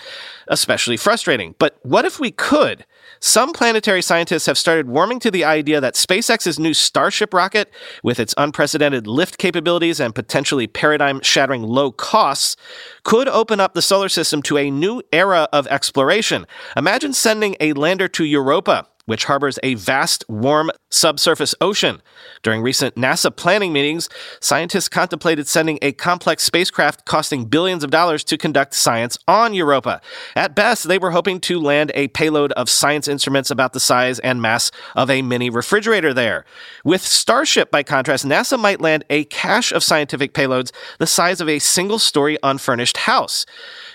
especially 0.46 0.96
frustrating. 0.96 1.56
But 1.58 1.76
what 1.82 2.04
if 2.04 2.20
we 2.20 2.30
could? 2.30 2.86
Some 3.20 3.52
planetary 3.52 4.02
scientists 4.02 4.46
have 4.46 4.58
started 4.58 4.88
warming 4.88 5.20
to 5.20 5.30
the 5.30 5.44
idea 5.44 5.80
that 5.80 5.94
SpaceX's 5.94 6.58
new 6.58 6.74
Starship 6.74 7.32
rocket, 7.32 7.72
with 8.02 8.18
its 8.18 8.34
unprecedented 8.36 9.06
lift 9.06 9.38
capabilities 9.38 10.00
and 10.00 10.14
potentially 10.14 10.66
paradigm 10.66 11.20
shattering 11.20 11.62
low 11.62 11.92
costs, 11.92 12.56
could 13.04 13.28
open 13.28 13.60
up 13.60 13.74
the 13.74 13.82
solar 13.82 14.08
system 14.08 14.42
to 14.42 14.58
a 14.58 14.70
new 14.70 15.02
era 15.12 15.48
of 15.52 15.66
exploration. 15.68 16.46
Imagine 16.76 17.12
sending 17.12 17.56
a 17.60 17.72
lander 17.72 18.08
to 18.08 18.24
Europa 18.24 18.86
which 19.06 19.24
harbors 19.24 19.58
a 19.62 19.74
vast, 19.74 20.24
warm 20.28 20.70
subsurface 20.90 21.54
ocean. 21.60 22.00
During 22.42 22.62
recent 22.62 22.94
NASA 22.94 23.34
planning 23.34 23.72
meetings, 23.72 24.08
scientists 24.40 24.88
contemplated 24.88 25.48
sending 25.48 25.78
a 25.82 25.92
complex 25.92 26.44
spacecraft 26.44 27.04
costing 27.04 27.46
billions 27.46 27.82
of 27.82 27.90
dollars 27.90 28.22
to 28.24 28.38
conduct 28.38 28.74
science 28.74 29.18
on 29.26 29.54
Europa. 29.54 30.00
At 30.36 30.54
best, 30.54 30.86
they 30.86 30.98
were 30.98 31.10
hoping 31.10 31.40
to 31.40 31.58
land 31.58 31.90
a 31.94 32.08
payload 32.08 32.52
of 32.52 32.68
science 32.68 33.08
instruments 33.08 33.50
about 33.50 33.72
the 33.72 33.80
size 33.80 34.18
and 34.20 34.40
mass 34.40 34.70
of 34.94 35.10
a 35.10 35.22
mini 35.22 35.50
refrigerator 35.50 36.14
there. 36.14 36.44
With 36.84 37.02
Starship, 37.02 37.70
by 37.70 37.82
contrast, 37.82 38.24
NASA 38.24 38.58
might 38.58 38.80
land 38.80 39.04
a 39.10 39.24
cache 39.24 39.72
of 39.72 39.82
scientific 39.82 40.34
payloads 40.34 40.72
the 40.98 41.06
size 41.06 41.40
of 41.40 41.48
a 41.48 41.58
single 41.58 41.98
story 41.98 42.38
unfurnished 42.42 42.98
house. 42.98 43.46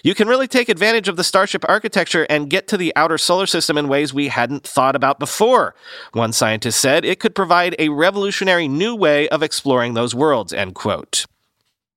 You 0.04 0.16
can 0.16 0.28
really 0.28 0.48
take 0.48 0.70
advantage 0.70 1.08
of 1.08 1.16
the 1.16 1.24
Starship 1.24 1.64
architecture 1.68 2.26
and 2.30 2.50
get 2.50 2.68
to 2.70 2.78
the 2.78 2.94
outer 2.96 3.18
solar 3.18 3.46
system 3.46 3.78
in 3.78 3.88
ways 3.88 4.14
we 4.14 4.28
hadn't 4.28 4.64
thought 4.64 4.96
about 4.98 5.20
before. 5.20 5.74
One 6.12 6.34
scientist 6.34 6.82
said 6.82 7.06
it 7.06 7.22
could 7.22 7.34
provide 7.34 7.74
a 7.80 7.88
revolutionary 7.88 8.68
new 8.68 8.94
way 8.94 9.30
of 9.30 9.42
exploring 9.42 9.94
those 9.94 10.14
worlds, 10.14 10.52
end 10.52 10.76
quote. 10.76 11.26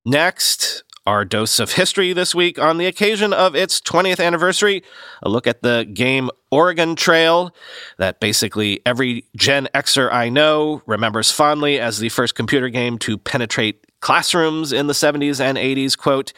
Next, 0.05 0.85
our 1.07 1.25
dose 1.25 1.59
of 1.59 1.73
history 1.73 2.13
this 2.13 2.35
week 2.35 2.59
on 2.59 2.79
the 2.79 2.87
occasion 2.87 3.33
of 3.33 3.57
its 3.57 3.81
20th 3.81 4.25
anniversary. 4.25 4.83
A 5.23 5.29
look 5.29 5.47
at 5.47 5.63
the 5.63 5.89
game 5.93 6.31
Oregon 6.51 6.95
Trail, 6.95 7.55
that 7.99 8.21
basically 8.21 8.81
every 8.85 9.25
Gen 9.37 9.69
Xer 9.75 10.13
I 10.13 10.29
know 10.29 10.83
remembers 10.87 11.31
fondly 11.31 11.81
as 11.81 11.99
the 11.99 12.11
first 12.11 12.35
computer 12.35 12.69
game 12.69 12.99
to 12.99 13.19
penetrate 13.19 13.85
classrooms 14.01 14.73
in 14.73 14.87
the 14.87 14.93
70s 14.93 15.41
and 15.41 15.59
80s. 15.59 15.97
Quote, 15.97 16.33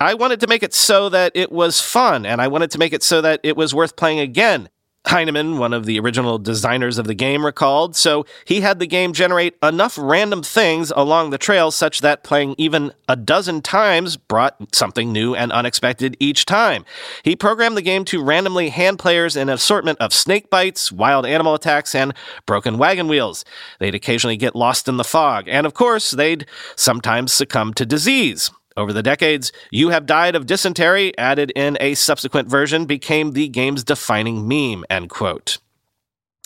I 0.00 0.14
wanted 0.14 0.40
to 0.40 0.46
make 0.46 0.62
it 0.62 0.72
so 0.72 1.08
that 1.10 1.32
it 1.34 1.52
was 1.52 1.80
fun, 1.80 2.24
and 2.24 2.40
I 2.40 2.48
wanted 2.48 2.70
to 2.72 2.78
make 2.78 2.92
it 2.92 3.02
so 3.02 3.20
that 3.20 3.40
it 3.42 3.56
was 3.56 3.74
worth 3.74 3.96
playing 3.96 4.18
again. 4.18 4.70
Heinemann, 5.06 5.58
one 5.58 5.72
of 5.72 5.86
the 5.86 5.98
original 5.98 6.38
designers 6.38 6.98
of 6.98 7.06
the 7.06 7.14
game, 7.14 7.44
recalled, 7.44 7.96
so 7.96 8.26
he 8.44 8.60
had 8.60 8.78
the 8.78 8.86
game 8.86 9.12
generate 9.12 9.56
enough 9.62 9.98
random 9.98 10.42
things 10.42 10.92
along 10.94 11.30
the 11.30 11.38
trail 11.38 11.70
such 11.70 12.00
that 12.02 12.22
playing 12.22 12.54
even 12.58 12.92
a 13.08 13.16
dozen 13.16 13.62
times 13.62 14.16
brought 14.16 14.56
something 14.74 15.10
new 15.10 15.34
and 15.34 15.52
unexpected 15.52 16.16
each 16.20 16.44
time. 16.44 16.84
He 17.24 17.34
programmed 17.34 17.76
the 17.76 17.82
game 17.82 18.04
to 18.06 18.22
randomly 18.22 18.68
hand 18.68 18.98
players 18.98 19.36
an 19.36 19.48
assortment 19.48 19.98
of 20.00 20.12
snake 20.12 20.50
bites, 20.50 20.92
wild 20.92 21.24
animal 21.24 21.54
attacks, 21.54 21.94
and 21.94 22.14
broken 22.44 22.76
wagon 22.76 23.08
wheels. 23.08 23.44
They'd 23.78 23.94
occasionally 23.94 24.36
get 24.36 24.54
lost 24.54 24.86
in 24.86 24.98
the 24.98 25.04
fog, 25.04 25.48
and 25.48 25.66
of 25.66 25.74
course, 25.74 26.10
they'd 26.10 26.46
sometimes 26.76 27.32
succumb 27.32 27.72
to 27.74 27.86
disease. 27.86 28.50
Over 28.76 28.92
the 28.92 29.02
decades, 29.02 29.52
You 29.70 29.90
Have 29.90 30.06
Died 30.06 30.34
of 30.34 30.46
Dysentery, 30.46 31.16
added 31.18 31.52
in 31.56 31.76
a 31.80 31.94
subsequent 31.94 32.48
version, 32.48 32.86
became 32.86 33.32
the 33.32 33.48
game's 33.48 33.84
defining 33.84 34.46
meme, 34.46 34.84
end 34.88 35.10
quote. 35.10 35.58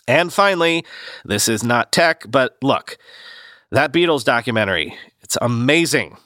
And 0.08 0.32
finally, 0.32 0.84
this 1.24 1.48
is 1.48 1.62
not 1.62 1.92
tech, 1.92 2.24
but 2.28 2.56
look, 2.62 2.98
that 3.70 3.92
Beatles 3.92 4.24
documentary, 4.24 4.96
it's 5.22 5.38
amazing. 5.40 6.16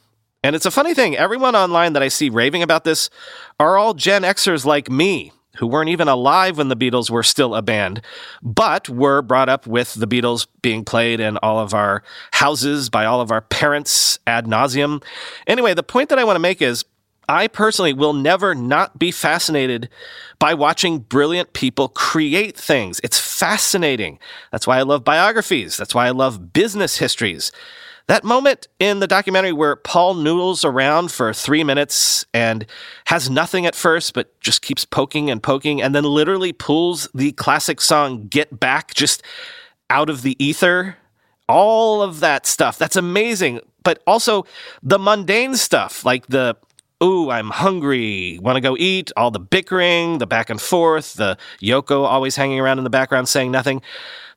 And 0.42 0.54
it's 0.54 0.66
a 0.66 0.70
funny 0.70 0.94
thing, 0.94 1.16
everyone 1.16 1.56
online 1.56 1.94
that 1.94 2.02
I 2.02 2.08
see 2.08 2.30
raving 2.30 2.62
about 2.62 2.84
this 2.84 3.10
are 3.58 3.76
all 3.76 3.94
Gen 3.94 4.22
Xers 4.22 4.64
like 4.64 4.90
me 4.90 5.32
who 5.58 5.66
weren't 5.66 5.90
even 5.90 6.08
alive 6.08 6.58
when 6.58 6.68
the 6.68 6.76
Beatles 6.76 7.10
were 7.10 7.22
still 7.22 7.54
a 7.54 7.62
band, 7.62 8.00
but 8.42 8.88
were 8.88 9.22
brought 9.22 9.48
up 9.48 9.66
with 9.66 9.94
the 9.94 10.06
Beatles 10.06 10.46
being 10.62 10.84
played 10.84 11.20
in 11.20 11.36
all 11.38 11.58
of 11.58 11.74
our 11.74 12.02
houses 12.32 12.88
by 12.88 13.04
all 13.04 13.20
of 13.20 13.30
our 13.30 13.40
parents 13.40 14.18
ad 14.26 14.46
nauseum. 14.46 15.02
Anyway, 15.46 15.74
the 15.74 15.82
point 15.82 16.08
that 16.08 16.18
I 16.18 16.24
want 16.24 16.36
to 16.36 16.40
make 16.40 16.62
is 16.62 16.84
I 17.28 17.46
personally 17.46 17.92
will 17.92 18.14
never 18.14 18.54
not 18.54 18.98
be 18.98 19.10
fascinated 19.10 19.90
by 20.38 20.54
watching 20.54 21.00
brilliant 21.00 21.52
people 21.52 21.88
create 21.88 22.56
things. 22.56 23.00
It's 23.04 23.18
fascinating. 23.18 24.18
That's 24.50 24.66
why 24.66 24.78
I 24.78 24.82
love 24.82 25.04
biographies. 25.04 25.76
That's 25.76 25.94
why 25.94 26.06
I 26.06 26.10
love 26.10 26.52
business 26.52 26.96
histories. 26.96 27.52
That 28.08 28.24
moment 28.24 28.68
in 28.78 29.00
the 29.00 29.06
documentary 29.06 29.52
where 29.52 29.76
Paul 29.76 30.14
noodles 30.14 30.64
around 30.64 31.12
for 31.12 31.34
three 31.34 31.62
minutes 31.62 32.24
and 32.32 32.64
has 33.04 33.28
nothing 33.28 33.66
at 33.66 33.74
first, 33.74 34.14
but 34.14 34.38
just 34.40 34.62
keeps 34.62 34.86
poking 34.86 35.30
and 35.30 35.42
poking, 35.42 35.82
and 35.82 35.94
then 35.94 36.04
literally 36.04 36.52
pulls 36.54 37.08
the 37.14 37.32
classic 37.32 37.82
song 37.82 38.26
Get 38.28 38.58
Back 38.58 38.94
just 38.94 39.22
out 39.90 40.08
of 40.08 40.22
the 40.22 40.42
ether. 40.42 40.96
All 41.48 42.02
of 42.02 42.20
that 42.20 42.46
stuff. 42.46 42.78
That's 42.78 42.96
amazing. 42.96 43.60
But 43.82 44.02
also 44.06 44.46
the 44.82 44.98
mundane 44.98 45.54
stuff, 45.56 46.04
like 46.04 46.26
the 46.28 46.56
ooh, 47.02 47.30
I'm 47.30 47.50
hungry, 47.50 48.38
want 48.40 48.56
to 48.56 48.60
go 48.60 48.76
eat, 48.78 49.12
all 49.16 49.30
the 49.30 49.38
bickering, 49.38 50.18
the 50.18 50.26
back 50.26 50.50
and 50.50 50.60
forth, 50.60 51.14
the 51.14 51.38
Yoko 51.62 52.04
always 52.04 52.36
hanging 52.36 52.58
around 52.58 52.78
in 52.78 52.84
the 52.84 52.90
background 52.90 53.28
saying 53.28 53.50
nothing. 53.50 53.82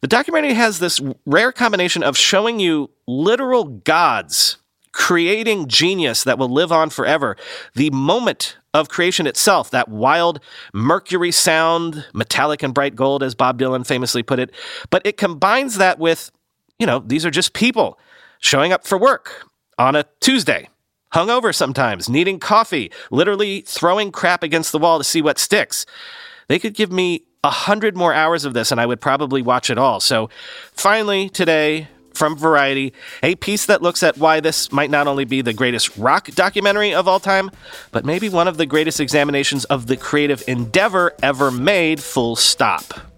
The 0.01 0.07
documentary 0.07 0.53
has 0.53 0.79
this 0.79 0.99
rare 1.25 1.51
combination 1.51 2.01
of 2.01 2.17
showing 2.17 2.59
you 2.59 2.89
literal 3.07 3.65
gods 3.65 4.57
creating 4.91 5.67
genius 5.67 6.23
that 6.23 6.37
will 6.37 6.49
live 6.49 6.71
on 6.71 6.89
forever. 6.89 7.37
The 7.75 7.89
moment 7.91 8.57
of 8.73 8.89
creation 8.89 9.27
itself, 9.27 9.69
that 9.71 9.89
wild 9.89 10.39
mercury 10.73 11.31
sound, 11.31 12.05
metallic 12.13 12.63
and 12.63 12.73
bright 12.73 12.95
gold, 12.95 13.23
as 13.23 13.35
Bob 13.35 13.59
Dylan 13.59 13.85
famously 13.85 14.23
put 14.23 14.39
it. 14.39 14.51
But 14.89 15.05
it 15.05 15.17
combines 15.17 15.77
that 15.77 15.99
with, 15.99 16.31
you 16.79 16.85
know, 16.85 16.99
these 16.99 17.25
are 17.25 17.31
just 17.31 17.53
people 17.53 17.99
showing 18.39 18.73
up 18.73 18.85
for 18.85 18.97
work 18.97 19.45
on 19.77 19.95
a 19.95 20.05
Tuesday, 20.19 20.69
hungover 21.13 21.53
sometimes, 21.53 22.09
needing 22.09 22.39
coffee, 22.39 22.91
literally 23.11 23.61
throwing 23.61 24.11
crap 24.11 24.43
against 24.43 24.71
the 24.71 24.79
wall 24.79 24.97
to 24.97 25.03
see 25.03 25.21
what 25.21 25.37
sticks. 25.37 25.85
They 26.51 26.59
could 26.59 26.73
give 26.73 26.91
me 26.91 27.23
a 27.45 27.49
hundred 27.49 27.95
more 27.95 28.13
hours 28.13 28.43
of 28.43 28.53
this 28.53 28.73
and 28.73 28.81
I 28.81 28.85
would 28.85 28.99
probably 28.99 29.41
watch 29.41 29.69
it 29.69 29.77
all. 29.77 30.01
So 30.01 30.29
finally, 30.73 31.29
today, 31.29 31.87
from 32.13 32.35
Variety, 32.35 32.91
a 33.23 33.35
piece 33.35 33.67
that 33.67 33.81
looks 33.81 34.03
at 34.03 34.17
why 34.17 34.41
this 34.41 34.69
might 34.69 34.89
not 34.89 35.07
only 35.07 35.23
be 35.23 35.41
the 35.41 35.53
greatest 35.53 35.97
rock 35.97 36.29
documentary 36.31 36.93
of 36.93 37.07
all 37.07 37.21
time, 37.21 37.51
but 37.93 38.03
maybe 38.03 38.27
one 38.27 38.49
of 38.49 38.57
the 38.57 38.65
greatest 38.65 38.99
examinations 38.99 39.63
of 39.63 39.87
the 39.87 39.95
creative 39.95 40.43
endeavor 40.45 41.13
ever 41.23 41.51
made, 41.51 42.01
full 42.01 42.35
stop. 42.35 43.10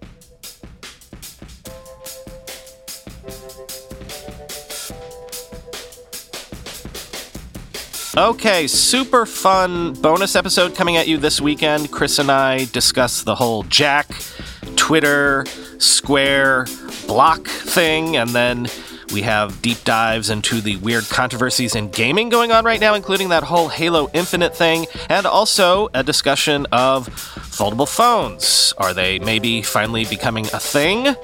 Okay, 8.16 8.68
super 8.68 9.26
fun 9.26 9.92
bonus 9.94 10.36
episode 10.36 10.76
coming 10.76 10.96
at 10.96 11.08
you 11.08 11.18
this 11.18 11.40
weekend. 11.40 11.90
Chris 11.90 12.20
and 12.20 12.30
I 12.30 12.66
discuss 12.66 13.24
the 13.24 13.34
whole 13.34 13.64
Jack, 13.64 14.06
Twitter, 14.76 15.44
Square, 15.78 16.66
Block 17.08 17.44
thing, 17.48 18.16
and 18.16 18.30
then 18.30 18.68
we 19.12 19.22
have 19.22 19.60
deep 19.62 19.82
dives 19.82 20.30
into 20.30 20.60
the 20.60 20.76
weird 20.76 21.02
controversies 21.08 21.74
in 21.74 21.90
gaming 21.90 22.28
going 22.28 22.52
on 22.52 22.64
right 22.64 22.80
now, 22.80 22.94
including 22.94 23.30
that 23.30 23.42
whole 23.42 23.66
Halo 23.66 24.08
Infinite 24.14 24.54
thing, 24.54 24.86
and 25.08 25.26
also 25.26 25.88
a 25.92 26.04
discussion 26.04 26.68
of 26.70 27.08
foldable 27.54 27.88
phones. 27.88 28.74
Are 28.78 28.92
they 28.92 29.18
maybe 29.20 29.62
finally 29.62 30.04
becoming 30.04 30.46
a 30.46 30.58
thing? 30.58 31.14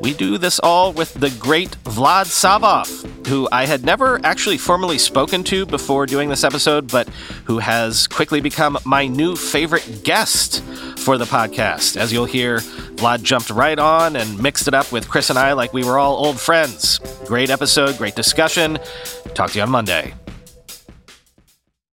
We 0.00 0.14
do 0.14 0.38
this 0.38 0.60
all 0.60 0.92
with 0.92 1.12
the 1.14 1.30
great 1.40 1.70
Vlad 1.84 2.26
Savov, 2.26 3.26
who 3.26 3.48
I 3.50 3.66
had 3.66 3.84
never 3.84 4.20
actually 4.24 4.58
formally 4.58 4.98
spoken 4.98 5.42
to 5.44 5.66
before 5.66 6.06
doing 6.06 6.28
this 6.28 6.44
episode, 6.44 6.90
but 6.90 7.08
who 7.44 7.58
has 7.58 8.06
quickly 8.06 8.40
become 8.40 8.78
my 8.84 9.06
new 9.06 9.34
favorite 9.34 10.02
guest 10.04 10.62
for 10.98 11.18
the 11.18 11.24
podcast. 11.24 11.96
As 11.96 12.12
you'll 12.12 12.24
hear, 12.24 12.58
Vlad 12.96 13.22
jumped 13.22 13.50
right 13.50 13.78
on 13.78 14.14
and 14.14 14.40
mixed 14.40 14.68
it 14.68 14.74
up 14.74 14.92
with 14.92 15.08
Chris 15.08 15.30
and 15.30 15.38
I 15.38 15.54
like 15.54 15.72
we 15.72 15.84
were 15.84 15.98
all 15.98 16.14
old 16.24 16.40
friends. 16.40 17.00
Great 17.26 17.50
episode, 17.50 17.98
great 17.98 18.14
discussion. 18.14 18.78
Talk 19.34 19.50
to 19.50 19.58
you 19.58 19.62
on 19.62 19.70
Monday. 19.70 20.14